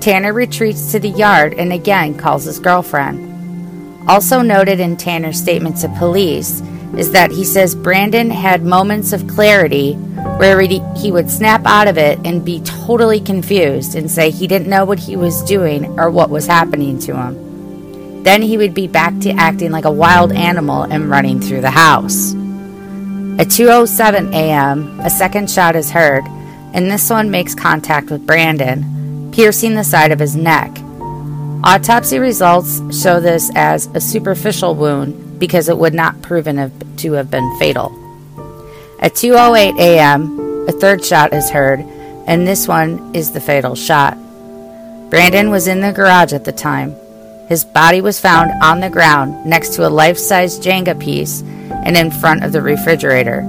Tanner 0.00 0.34
retreats 0.34 0.92
to 0.92 0.98
the 0.98 1.08
yard 1.08 1.54
and 1.54 1.72
again 1.72 2.14
calls 2.14 2.44
his 2.44 2.58
girlfriend. 2.58 3.24
Also 4.08 4.40
noted 4.40 4.80
in 4.80 4.96
Tanner's 4.96 5.38
statement 5.38 5.76
to 5.78 5.88
police 5.98 6.62
is 6.96 7.12
that 7.12 7.30
he 7.30 7.44
says 7.44 7.74
Brandon 7.74 8.30
had 8.30 8.64
moments 8.64 9.12
of 9.12 9.26
clarity 9.28 9.92
where 10.38 10.58
he 10.60 11.12
would 11.12 11.30
snap 11.30 11.66
out 11.66 11.86
of 11.88 11.98
it 11.98 12.18
and 12.24 12.44
be 12.44 12.60
totally 12.60 13.20
confused 13.20 13.94
and 13.94 14.10
say 14.10 14.30
he 14.30 14.46
didn't 14.46 14.70
know 14.70 14.86
what 14.86 14.98
he 14.98 15.14
was 15.14 15.42
doing 15.42 15.98
or 16.00 16.10
what 16.10 16.30
was 16.30 16.46
happening 16.46 16.98
to 17.00 17.14
him. 17.14 18.22
Then 18.22 18.40
he 18.40 18.56
would 18.56 18.72
be 18.72 18.86
back 18.86 19.18
to 19.20 19.30
acting 19.30 19.70
like 19.70 19.84
a 19.84 19.90
wild 19.90 20.32
animal 20.32 20.84
and 20.84 21.10
running 21.10 21.40
through 21.40 21.60
the 21.60 21.70
house. 21.70 22.32
At 23.38 23.48
2:07 23.48 24.32
a.m., 24.32 25.00
a 25.00 25.10
second 25.10 25.50
shot 25.50 25.76
is 25.76 25.90
heard, 25.90 26.24
and 26.72 26.90
this 26.90 27.10
one 27.10 27.30
makes 27.30 27.54
contact 27.54 28.10
with 28.10 28.26
Brandon, 28.26 29.30
piercing 29.32 29.74
the 29.74 29.84
side 29.84 30.10
of 30.10 30.18
his 30.18 30.34
neck. 30.34 30.76
Autopsy 31.68 32.18
results 32.18 32.80
show 32.98 33.20
this 33.20 33.50
as 33.54 33.88
a 33.88 34.00
superficial 34.00 34.74
wound 34.74 35.38
because 35.38 35.68
it 35.68 35.76
would 35.76 35.92
not 35.92 36.22
proven 36.22 36.72
to 36.96 37.12
have 37.12 37.30
been 37.30 37.58
fatal. 37.58 37.92
At 39.00 39.12
2:08 39.12 39.78
a.m., 39.78 40.64
a 40.66 40.72
third 40.72 41.04
shot 41.04 41.34
is 41.34 41.50
heard, 41.50 41.80
and 42.26 42.48
this 42.48 42.66
one 42.66 43.14
is 43.14 43.32
the 43.32 43.40
fatal 43.40 43.74
shot. 43.74 44.16
Brandon 45.10 45.50
was 45.50 45.68
in 45.68 45.82
the 45.82 45.92
garage 45.92 46.32
at 46.32 46.46
the 46.46 46.52
time, 46.52 46.96
his 47.48 47.66
body 47.66 48.00
was 48.00 48.18
found 48.18 48.50
on 48.62 48.80
the 48.80 48.88
ground 48.88 49.44
next 49.44 49.74
to 49.74 49.86
a 49.86 49.90
life 49.90 50.16
size 50.16 50.58
Jenga 50.58 50.98
piece 50.98 51.42
and 51.84 51.98
in 51.98 52.10
front 52.10 52.44
of 52.44 52.52
the 52.52 52.62
refrigerator. 52.62 53.42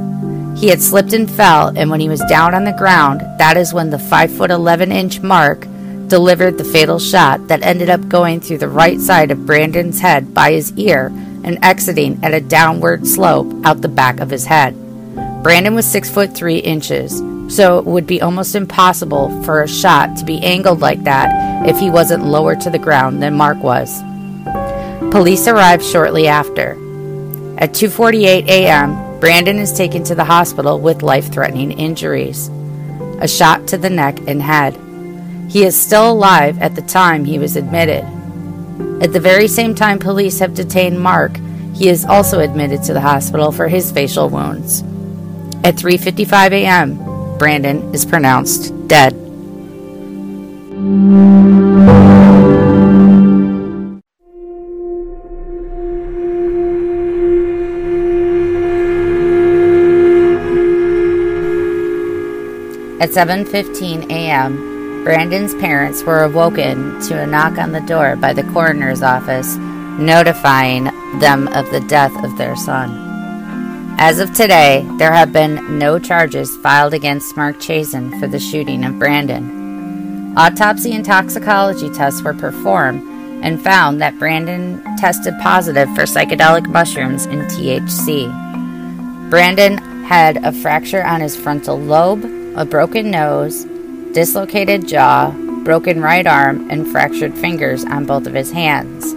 He 0.58 0.68
had 0.68 0.82
slipped 0.82 1.14
and 1.14 1.32
fell, 1.32 1.72
and 1.78 1.90
when 1.90 2.02
he 2.02 2.10
was 2.10 2.20
down 2.28 2.54
on 2.54 2.66
the 2.66 2.76
ground, 2.78 3.22
that 3.38 3.56
is 3.56 3.74
when 3.74 3.90
the 3.90 4.00
5 4.00 4.30
foot 4.30 4.52
11 4.52 4.92
inch 4.92 5.22
mark 5.22 5.69
delivered 6.10 6.58
the 6.58 6.64
fatal 6.64 7.00
shot 7.00 7.48
that 7.48 7.64
ended 7.64 7.90
up 7.90 8.10
going 8.10 8.42
through 8.42 8.58
the 8.58 8.68
right 8.68 9.00
side 9.00 9.32
of 9.32 9.46
Brandon's 9.46 10.00
head 10.00 10.34
by 10.34 10.52
his 10.52 10.74
ear 10.74 11.08
and 11.44 11.58
exiting 11.64 12.20
at 12.24 12.34
a 12.34 12.42
downward 12.42 13.08
slope 13.08 13.48
out 13.66 13.82
the 13.82 13.88
back 13.88 14.20
of 14.20 14.30
his 14.30 14.46
head. 14.46 14.76
Brandon 15.42 15.74
was 15.74 15.86
6 15.86 16.10
foot 16.10 16.36
3 16.36 16.58
inches, 16.58 17.22
so 17.56 17.80
it 17.80 17.86
would 17.86 18.06
be 18.06 18.22
almost 18.22 18.56
impossible 18.56 19.42
for 19.44 19.62
a 19.62 19.68
shot 19.68 20.18
to 20.18 20.26
be 20.26 20.40
angled 20.40 20.82
like 20.82 21.04
that 21.06 21.68
if 21.68 21.80
he 21.80 21.90
wasn't 21.90 22.26
lower 22.26 22.56
to 22.56 22.70
the 22.70 22.78
ground 22.78 23.24
than 23.24 23.34
Mark 23.34 23.58
was. 23.64 24.02
Police 25.12 25.48
arrived 25.48 25.84
shortly 25.84 26.28
after. 26.28 26.72
At 27.58 27.74
2:48 27.74 28.48
a.m., 28.48 29.20
Brandon 29.20 29.58
is 29.58 29.74
taken 29.74 30.04
to 30.06 30.16
the 30.16 30.24
hospital 30.24 30.80
with 30.80 31.04
life-threatening 31.04 31.72
injuries. 31.72 32.50
A 33.22 33.28
shot 33.28 33.68
to 33.68 33.78
the 33.78 33.90
neck 33.90 34.20
and 34.28 34.42
head. 34.42 34.78
He 35.50 35.66
is 35.66 35.76
still 35.76 36.12
alive 36.12 36.62
at 36.62 36.76
the 36.76 36.84
time 36.84 37.26
he 37.26 37.40
was 37.40 37.56
admitted. 37.56 38.06
At 39.02 39.14
the 39.14 39.20
very 39.20 39.48
same 39.48 39.74
time 39.74 39.98
police 39.98 40.38
have 40.38 40.54
detained 40.54 41.00
Mark, 41.02 41.40
he 41.74 41.90
is 41.90 42.06
also 42.06 42.40
admitted 42.40 42.84
to 42.84 42.94
the 42.94 43.02
hospital 43.02 43.52
for 43.52 43.68
his 43.68 43.92
facial 43.92 44.30
wounds. 44.30 44.82
At 45.64 45.76
3:55 45.76 46.52
a.m., 46.52 47.38
Brandon 47.40 47.94
is 47.96 48.06
pronounced 48.06 48.88
dead. 48.88 49.14
At 63.02 63.10
7:15 63.10 64.12
a.m., 64.12 64.79
Brandon's 65.04 65.56
parents 65.56 66.04
were 66.04 66.24
awoken 66.24 67.00
to 67.02 67.22
a 67.22 67.26
knock 67.26 67.58
on 67.58 67.72
the 67.72 67.82
door 67.82 68.16
by 68.18 68.34
the 68.34 68.44
coroner's 68.52 69.02
office 69.02 69.56
notifying 69.56 70.86
them 71.20 71.48
of 71.50 71.70
the 71.72 71.80
death 71.88 72.14
of 72.24 72.38
their 72.38 72.56
son. 72.56 73.96
As 73.98 74.20
of 74.20 74.34
today, 74.34 74.88
there 74.98 75.12
have 75.12 75.34
been 75.34 75.80
no 75.80 76.00
charges 76.00 76.56
filed 76.58 76.94
against 76.94 77.36
Mark 77.36 77.58
Chastain 77.58 78.20
for 78.20 78.28
the 78.28 78.40
shooting 78.40 78.86
of 78.86 79.00
Brandon. 79.00 80.34
Autopsy 80.38 80.94
and 80.94 81.04
toxicology 81.04 81.90
tests 81.90 82.22
were 82.22 82.34
performed 82.34 83.02
and 83.44 83.62
found 83.62 84.02
that 84.02 84.20
Brandon 84.20 84.82
tested 84.98 85.34
positive 85.42 85.88
for 85.96 86.04
psychedelic 86.04 86.68
mushrooms 86.68 87.26
and 87.26 87.42
THC. 87.44 88.30
Brandon 89.30 89.78
had 90.06 90.38
a 90.46 90.52
fracture 90.52 91.04
on 91.06 91.22
his 91.22 91.36
frontal 91.36 91.80
lobe, 91.80 92.24
a 92.56 92.66
broken 92.66 93.12
nose, 93.12 93.66
dislocated 94.14 94.88
jaw, 94.88 95.32
broken 95.64 96.02
right 96.02 96.26
arm, 96.26 96.70
and 96.70 96.88
fractured 96.88 97.34
fingers 97.36 97.84
on 97.86 98.06
both 98.06 98.26
of 98.28 98.34
his 98.34 98.52
hands. 98.52 99.14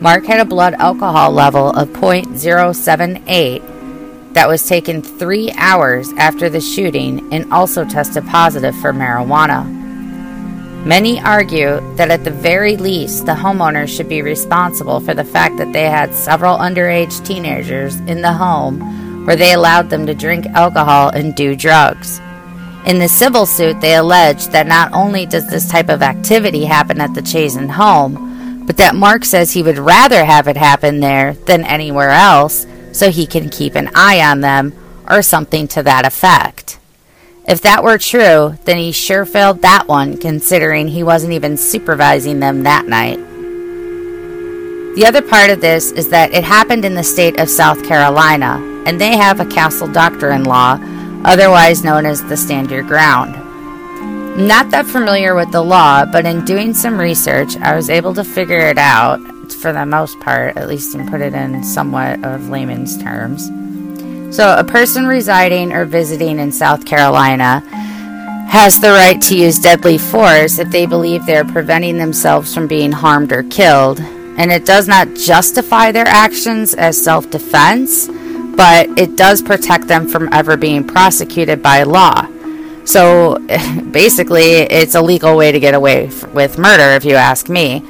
Mark 0.00 0.24
had 0.26 0.40
a 0.40 0.44
blood 0.44 0.74
alcohol 0.74 1.32
level 1.32 1.70
of 1.70 1.88
0.078 1.88 4.34
that 4.34 4.48
was 4.48 4.68
taken 4.68 5.00
three 5.00 5.50
hours 5.56 6.12
after 6.18 6.50
the 6.50 6.60
shooting 6.60 7.32
and 7.32 7.50
also 7.52 7.84
tested 7.84 8.26
positive 8.26 8.76
for 8.80 8.92
marijuana. 8.92 9.64
Many 10.84 11.20
argue 11.20 11.80
that 11.96 12.10
at 12.10 12.24
the 12.24 12.30
very 12.30 12.76
least, 12.76 13.24
the 13.26 13.32
homeowners 13.32 13.88
should 13.88 14.08
be 14.08 14.22
responsible 14.22 15.00
for 15.00 15.14
the 15.14 15.24
fact 15.24 15.56
that 15.56 15.72
they 15.72 15.90
had 15.90 16.14
several 16.14 16.58
underage 16.58 17.26
teenagers 17.26 17.96
in 18.00 18.20
the 18.20 18.32
home 18.32 19.26
where 19.26 19.34
they 19.34 19.54
allowed 19.54 19.90
them 19.90 20.06
to 20.06 20.14
drink 20.14 20.46
alcohol 20.46 21.08
and 21.08 21.34
do 21.34 21.56
drugs. 21.56 22.20
In 22.86 23.00
the 23.00 23.08
civil 23.08 23.46
suit, 23.46 23.80
they 23.80 23.96
allege 23.96 24.46
that 24.48 24.68
not 24.68 24.92
only 24.92 25.26
does 25.26 25.50
this 25.50 25.68
type 25.68 25.88
of 25.88 26.02
activity 26.02 26.64
happen 26.64 27.00
at 27.00 27.14
the 27.14 27.20
Chastain 27.20 27.68
home, 27.68 28.64
but 28.64 28.76
that 28.76 28.94
Mark 28.94 29.24
says 29.24 29.52
he 29.52 29.62
would 29.62 29.78
rather 29.78 30.24
have 30.24 30.46
it 30.46 30.56
happen 30.56 31.00
there 31.00 31.34
than 31.34 31.64
anywhere 31.64 32.10
else 32.10 32.64
so 32.92 33.10
he 33.10 33.26
can 33.26 33.50
keep 33.50 33.74
an 33.74 33.90
eye 33.96 34.20
on 34.20 34.40
them 34.40 34.72
or 35.08 35.20
something 35.20 35.66
to 35.68 35.82
that 35.82 36.06
effect. 36.06 36.78
If 37.48 37.60
that 37.62 37.82
were 37.82 37.98
true, 37.98 38.56
then 38.64 38.78
he 38.78 38.92
sure 38.92 39.24
failed 39.24 39.62
that 39.62 39.88
one, 39.88 40.16
considering 40.16 40.86
he 40.86 41.02
wasn't 41.02 41.32
even 41.32 41.56
supervising 41.56 42.38
them 42.38 42.62
that 42.62 42.86
night. 42.86 43.18
The 44.94 45.06
other 45.06 45.22
part 45.22 45.50
of 45.50 45.60
this 45.60 45.90
is 45.90 46.08
that 46.10 46.32
it 46.32 46.44
happened 46.44 46.84
in 46.84 46.94
the 46.94 47.04
state 47.04 47.38
of 47.40 47.50
South 47.50 47.84
Carolina, 47.84 48.60
and 48.86 49.00
they 49.00 49.16
have 49.16 49.40
a 49.40 49.46
castle 49.46 49.88
doctrine 49.88 50.44
law, 50.44 50.78
otherwise 51.24 51.84
known 51.84 52.06
as 52.06 52.22
the 52.24 52.36
Stand 52.36 52.70
Your 52.70 52.82
Ground. 52.82 53.34
Not 54.36 54.70
that 54.70 54.86
familiar 54.86 55.34
with 55.34 55.50
the 55.50 55.62
law, 55.62 56.04
but 56.04 56.26
in 56.26 56.44
doing 56.44 56.74
some 56.74 57.00
research, 57.00 57.56
I 57.56 57.74
was 57.74 57.88
able 57.88 58.12
to 58.14 58.24
figure 58.24 58.58
it 58.58 58.76
out, 58.76 59.18
for 59.50 59.72
the 59.72 59.86
most 59.86 60.20
part, 60.20 60.56
at 60.56 60.68
least, 60.68 60.94
and 60.94 61.08
put 61.08 61.22
it 61.22 61.32
in 61.32 61.64
somewhat 61.64 62.22
of 62.22 62.50
layman's 62.50 63.00
terms. 63.02 63.46
So, 64.36 64.54
a 64.58 64.64
person 64.64 65.06
residing 65.06 65.72
or 65.72 65.86
visiting 65.86 66.38
in 66.38 66.52
South 66.52 66.84
Carolina 66.84 67.60
has 68.48 68.78
the 68.80 68.90
right 68.90 69.20
to 69.22 69.36
use 69.36 69.58
deadly 69.58 69.98
force 69.98 70.58
if 70.58 70.70
they 70.70 70.86
believe 70.86 71.26
they 71.26 71.36
are 71.36 71.44
preventing 71.44 71.98
themselves 71.98 72.54
from 72.54 72.66
being 72.66 72.92
harmed 72.92 73.32
or 73.32 73.42
killed. 73.44 74.00
And 74.00 74.52
it 74.52 74.66
does 74.66 74.86
not 74.86 75.14
justify 75.14 75.92
their 75.92 76.06
actions 76.06 76.74
as 76.74 77.02
self 77.02 77.30
defense, 77.30 78.08
but 78.56 78.88
it 78.98 79.16
does 79.16 79.42
protect 79.42 79.86
them 79.86 80.08
from 80.08 80.28
ever 80.32 80.56
being 80.56 80.86
prosecuted 80.86 81.62
by 81.62 81.82
law. 81.82 82.26
So 82.84 83.38
basically, 83.90 84.52
it's 84.62 84.94
a 84.94 85.02
legal 85.02 85.36
way 85.36 85.52
to 85.52 85.60
get 85.60 85.74
away 85.74 86.06
f- 86.06 86.32
with 86.32 86.58
murder, 86.58 86.94
if 86.94 87.04
you 87.04 87.14
ask 87.14 87.48
me. 87.48 87.84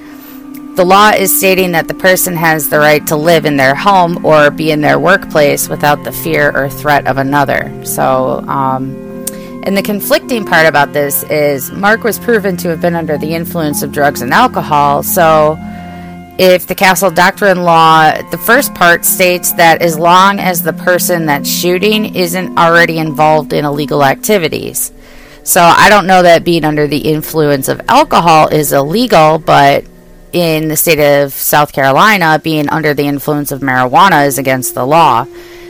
The 0.74 0.84
law 0.84 1.10
is 1.10 1.34
stating 1.34 1.72
that 1.72 1.88
the 1.88 1.94
person 1.94 2.36
has 2.36 2.68
the 2.68 2.78
right 2.78 3.06
to 3.06 3.16
live 3.16 3.46
in 3.46 3.56
their 3.56 3.74
home 3.74 4.24
or 4.26 4.50
be 4.50 4.70
in 4.70 4.82
their 4.82 4.98
workplace 4.98 5.68
without 5.68 6.04
the 6.04 6.12
fear 6.12 6.50
or 6.54 6.68
threat 6.68 7.06
of 7.06 7.16
another. 7.16 7.72
So, 7.84 8.40
um, 8.46 8.94
and 9.64 9.76
the 9.76 9.82
conflicting 9.82 10.44
part 10.44 10.66
about 10.66 10.92
this 10.92 11.22
is 11.24 11.72
Mark 11.72 12.04
was 12.04 12.18
proven 12.18 12.56
to 12.58 12.68
have 12.68 12.80
been 12.80 12.94
under 12.94 13.16
the 13.16 13.34
influence 13.34 13.82
of 13.82 13.90
drugs 13.90 14.20
and 14.20 14.32
alcohol. 14.32 15.02
So, 15.02 15.56
if 16.38 16.66
the 16.66 16.74
castle 16.74 17.10
doctrine 17.10 17.62
law, 17.62 18.12
the 18.30 18.38
first 18.38 18.74
part 18.74 19.04
states 19.04 19.52
that 19.52 19.80
as 19.80 19.98
long 19.98 20.38
as 20.38 20.62
the 20.62 20.72
person 20.72 21.26
that's 21.26 21.48
shooting 21.48 22.14
isn't 22.14 22.58
already 22.58 22.98
involved 22.98 23.52
in 23.52 23.64
illegal 23.64 24.04
activities. 24.04 24.92
So, 25.44 25.62
I 25.62 25.88
don't 25.88 26.06
know 26.06 26.22
that 26.22 26.44
being 26.44 26.64
under 26.64 26.86
the 26.86 26.98
influence 26.98 27.68
of 27.68 27.80
alcohol 27.88 28.48
is 28.48 28.72
illegal, 28.72 29.38
but 29.38 29.84
in 30.32 30.68
the 30.68 30.76
state 30.76 30.98
of 30.98 31.32
South 31.32 31.72
Carolina, 31.72 32.38
being 32.42 32.68
under 32.68 32.92
the 32.92 33.04
influence 33.06 33.52
of 33.52 33.60
marijuana 33.60 34.26
is 34.26 34.38
against 34.38 34.74
the 34.74 34.84
law. 34.84 35.24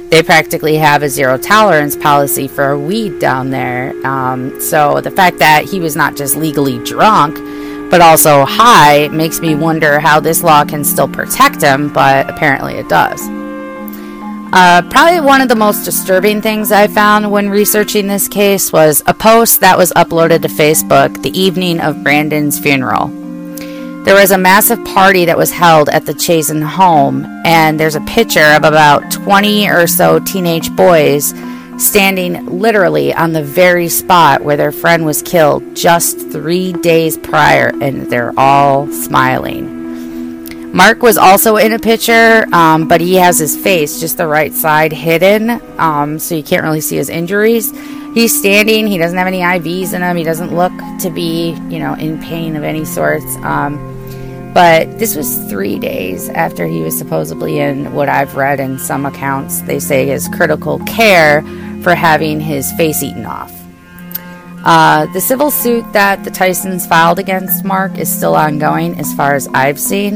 They 0.09 0.22
practically 0.22 0.76
have 0.76 1.02
a 1.02 1.09
zero 1.09 1.37
tolerance 1.37 1.96
policy 1.96 2.48
for 2.48 2.79
weed 2.79 3.18
down 3.18 3.50
there. 3.50 3.94
Um, 4.07 4.61
so 4.61 5.00
the 5.00 5.11
fact 5.11 5.38
that 5.38 5.64
he 5.64 5.79
was 5.79 5.94
not 5.94 6.16
just 6.16 6.37
legally 6.37 6.83
drunk, 6.85 7.37
but 7.90 8.01
also 8.01 8.44
high, 8.44 9.09
makes 9.09 9.40
me 9.40 9.55
wonder 9.55 10.01
how 10.01 10.20
this 10.20 10.42
law 10.42 10.64
can 10.64 10.85
still 10.85 11.09
protect 11.09 11.62
him, 11.62 11.92
but 11.92 12.29
apparently 12.29 12.75
it 12.75 12.88
does. 12.88 13.20
Uh, 14.53 14.81
probably 14.90 15.20
one 15.20 15.40
of 15.40 15.49
the 15.49 15.57
most 15.57 15.85
disturbing 15.85 16.40
things 16.40 16.72
I 16.72 16.87
found 16.87 17.31
when 17.31 17.51
researching 17.51 18.07
this 18.07 18.29
case 18.29 18.72
was 18.72 19.03
a 19.07 19.12
post 19.12 19.61
that 19.61 19.77
was 19.77 19.92
uploaded 19.92 20.42
to 20.42 20.49
Facebook 20.49 21.22
the 21.22 21.38
evening 21.38 21.81
of 21.81 22.03
Brandon's 22.03 22.59
funeral. 22.59 23.09
There 24.05 24.14
was 24.14 24.31
a 24.31 24.38
massive 24.38 24.85
party 24.85 25.25
that 25.25 25.37
was 25.37 25.51
held 25.51 25.88
at 25.88 26.07
the 26.07 26.14
Chastain 26.14 26.62
home, 26.62 27.25
and 27.44 27.79
there's 27.79 27.96
a 27.96 28.01
picture 28.03 28.55
of 28.55 28.62
about 28.62 29.11
20 29.11 29.68
or 29.68 29.88
so 29.88 30.20
teenage 30.20 30.75
boys 30.77 31.35
standing 31.78 32.46
literally 32.46 33.12
on 33.14 33.32
the 33.32 33.42
very 33.42 33.88
spot 33.88 34.42
where 34.42 34.56
their 34.56 34.72
friend 34.72 35.04
was 35.04 35.22
killed 35.22 35.76
just 35.76 36.30
three 36.30 36.72
days 36.72 37.18
prior, 37.18 37.72
and 37.80 38.10
they're 38.10 38.32
all 38.38 38.86
smiling. 38.90 39.74
Mark 40.72 41.00
was 41.00 41.16
also 41.16 41.56
in 41.56 41.72
a 41.72 41.78
picture, 41.78 42.46
um, 42.52 42.86
but 42.86 43.00
he 43.00 43.14
has 43.14 43.38
his 43.38 43.56
face 43.56 43.98
just 43.98 44.18
the 44.18 44.26
right 44.26 44.52
side 44.52 44.92
hidden, 44.92 45.60
um, 45.78 46.18
so 46.18 46.34
you 46.34 46.42
can't 46.42 46.62
really 46.62 46.80
see 46.82 46.96
his 46.96 47.08
injuries. 47.08 47.72
He's 48.14 48.36
standing. 48.36 48.86
He 48.86 48.98
doesn't 48.98 49.16
have 49.16 49.26
any 49.26 49.40
IVs 49.40 49.92
in 49.92 50.02
him. 50.02 50.16
He 50.16 50.24
doesn't 50.24 50.54
look 50.54 50.72
to 51.00 51.10
be, 51.10 51.50
you 51.68 51.78
know, 51.78 51.94
in 51.94 52.20
pain 52.20 52.56
of 52.56 52.64
any 52.64 52.84
sorts. 52.84 53.36
Um, 53.36 53.95
but 54.57 54.99
this 54.99 55.14
was 55.14 55.37
three 55.51 55.79
days 55.79 56.31
after 56.31 56.66
he 56.66 56.81
was 56.81 56.97
supposedly 56.97 57.59
in 57.59 57.92
what 57.92 58.09
I've 58.09 58.37
read 58.37 58.59
in 58.59 58.79
some 58.79 59.05
accounts. 59.05 59.61
They 59.61 59.79
say 59.79 60.07
his 60.07 60.29
critical 60.29 60.79
care 60.87 61.42
for 61.83 61.95
having 61.95 62.40
his 62.40 62.73
face 62.73 63.03
eaten 63.03 63.27
off. 63.27 63.53
Uh, 64.64 65.12
the 65.12 65.21
civil 65.21 65.51
suit 65.51 65.85
that 65.92 66.25
the 66.25 66.31
Tysons 66.31 66.88
filed 66.88 67.19
against 67.19 67.66
Mark 67.66 67.99
is 67.99 68.11
still 68.11 68.35
ongoing, 68.35 68.99
as 68.99 69.12
far 69.12 69.35
as 69.35 69.47
I've 69.49 69.79
seen. 69.79 70.14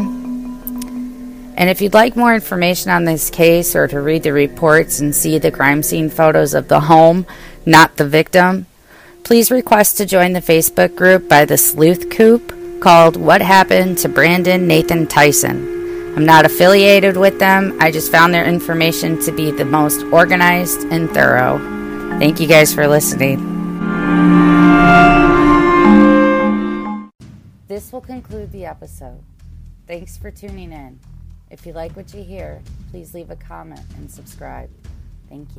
And 1.59 1.68
if 1.68 1.83
you'd 1.83 1.92
like 1.92 2.16
more 2.16 2.35
information 2.35 2.90
on 2.90 3.05
this 3.05 3.29
case 3.29 3.76
or 3.76 3.88
to 3.88 4.00
read 4.00 4.22
the 4.22 4.33
reports 4.33 5.00
and 5.00 5.14
see 5.14 5.37
the 5.37 5.50
crime 5.50 5.83
scene 5.83 6.09
photos 6.09 6.55
of 6.55 6.68
the 6.68 6.81
home, 6.81 7.26
not 7.66 7.98
the 7.98 8.09
victim, 8.09 8.64
please 9.22 9.50
request 9.50 9.98
to 9.98 10.07
join 10.07 10.33
the 10.33 10.40
Facebook 10.40 10.96
group 10.96 11.29
by 11.29 11.44
the 11.44 11.59
Sleuth 11.59 12.09
Coop 12.09 12.55
called 12.80 13.16
What 13.16 13.42
Happened 13.42 13.98
to 13.98 14.08
Brandon 14.08 14.66
Nathan 14.66 15.06
Tyson. 15.06 16.14
I'm 16.16 16.24
not 16.24 16.46
affiliated 16.46 17.16
with 17.16 17.38
them, 17.38 17.76
I 17.78 17.90
just 17.90 18.10
found 18.10 18.34
their 18.34 18.44
information 18.44 19.20
to 19.22 19.32
be 19.32 19.50
the 19.50 19.64
most 19.64 20.02
organized 20.12 20.80
and 20.90 21.08
thorough. 21.10 21.58
Thank 22.18 22.40
you 22.40 22.46
guys 22.46 22.74
for 22.74 22.88
listening. 22.88 23.38
This 27.68 27.92
will 27.92 28.00
conclude 28.00 28.50
the 28.50 28.64
episode. 28.64 29.22
Thanks 29.86 30.16
for 30.16 30.30
tuning 30.30 30.72
in. 30.72 30.98
If 31.50 31.66
you 31.66 31.72
like 31.72 31.94
what 31.96 32.14
you 32.14 32.22
hear, 32.22 32.62
please 32.90 33.14
leave 33.14 33.30
a 33.30 33.36
comment 33.36 33.84
and 33.96 34.10
subscribe. 34.10 34.70
Thank 35.28 35.48
you. 35.50 35.59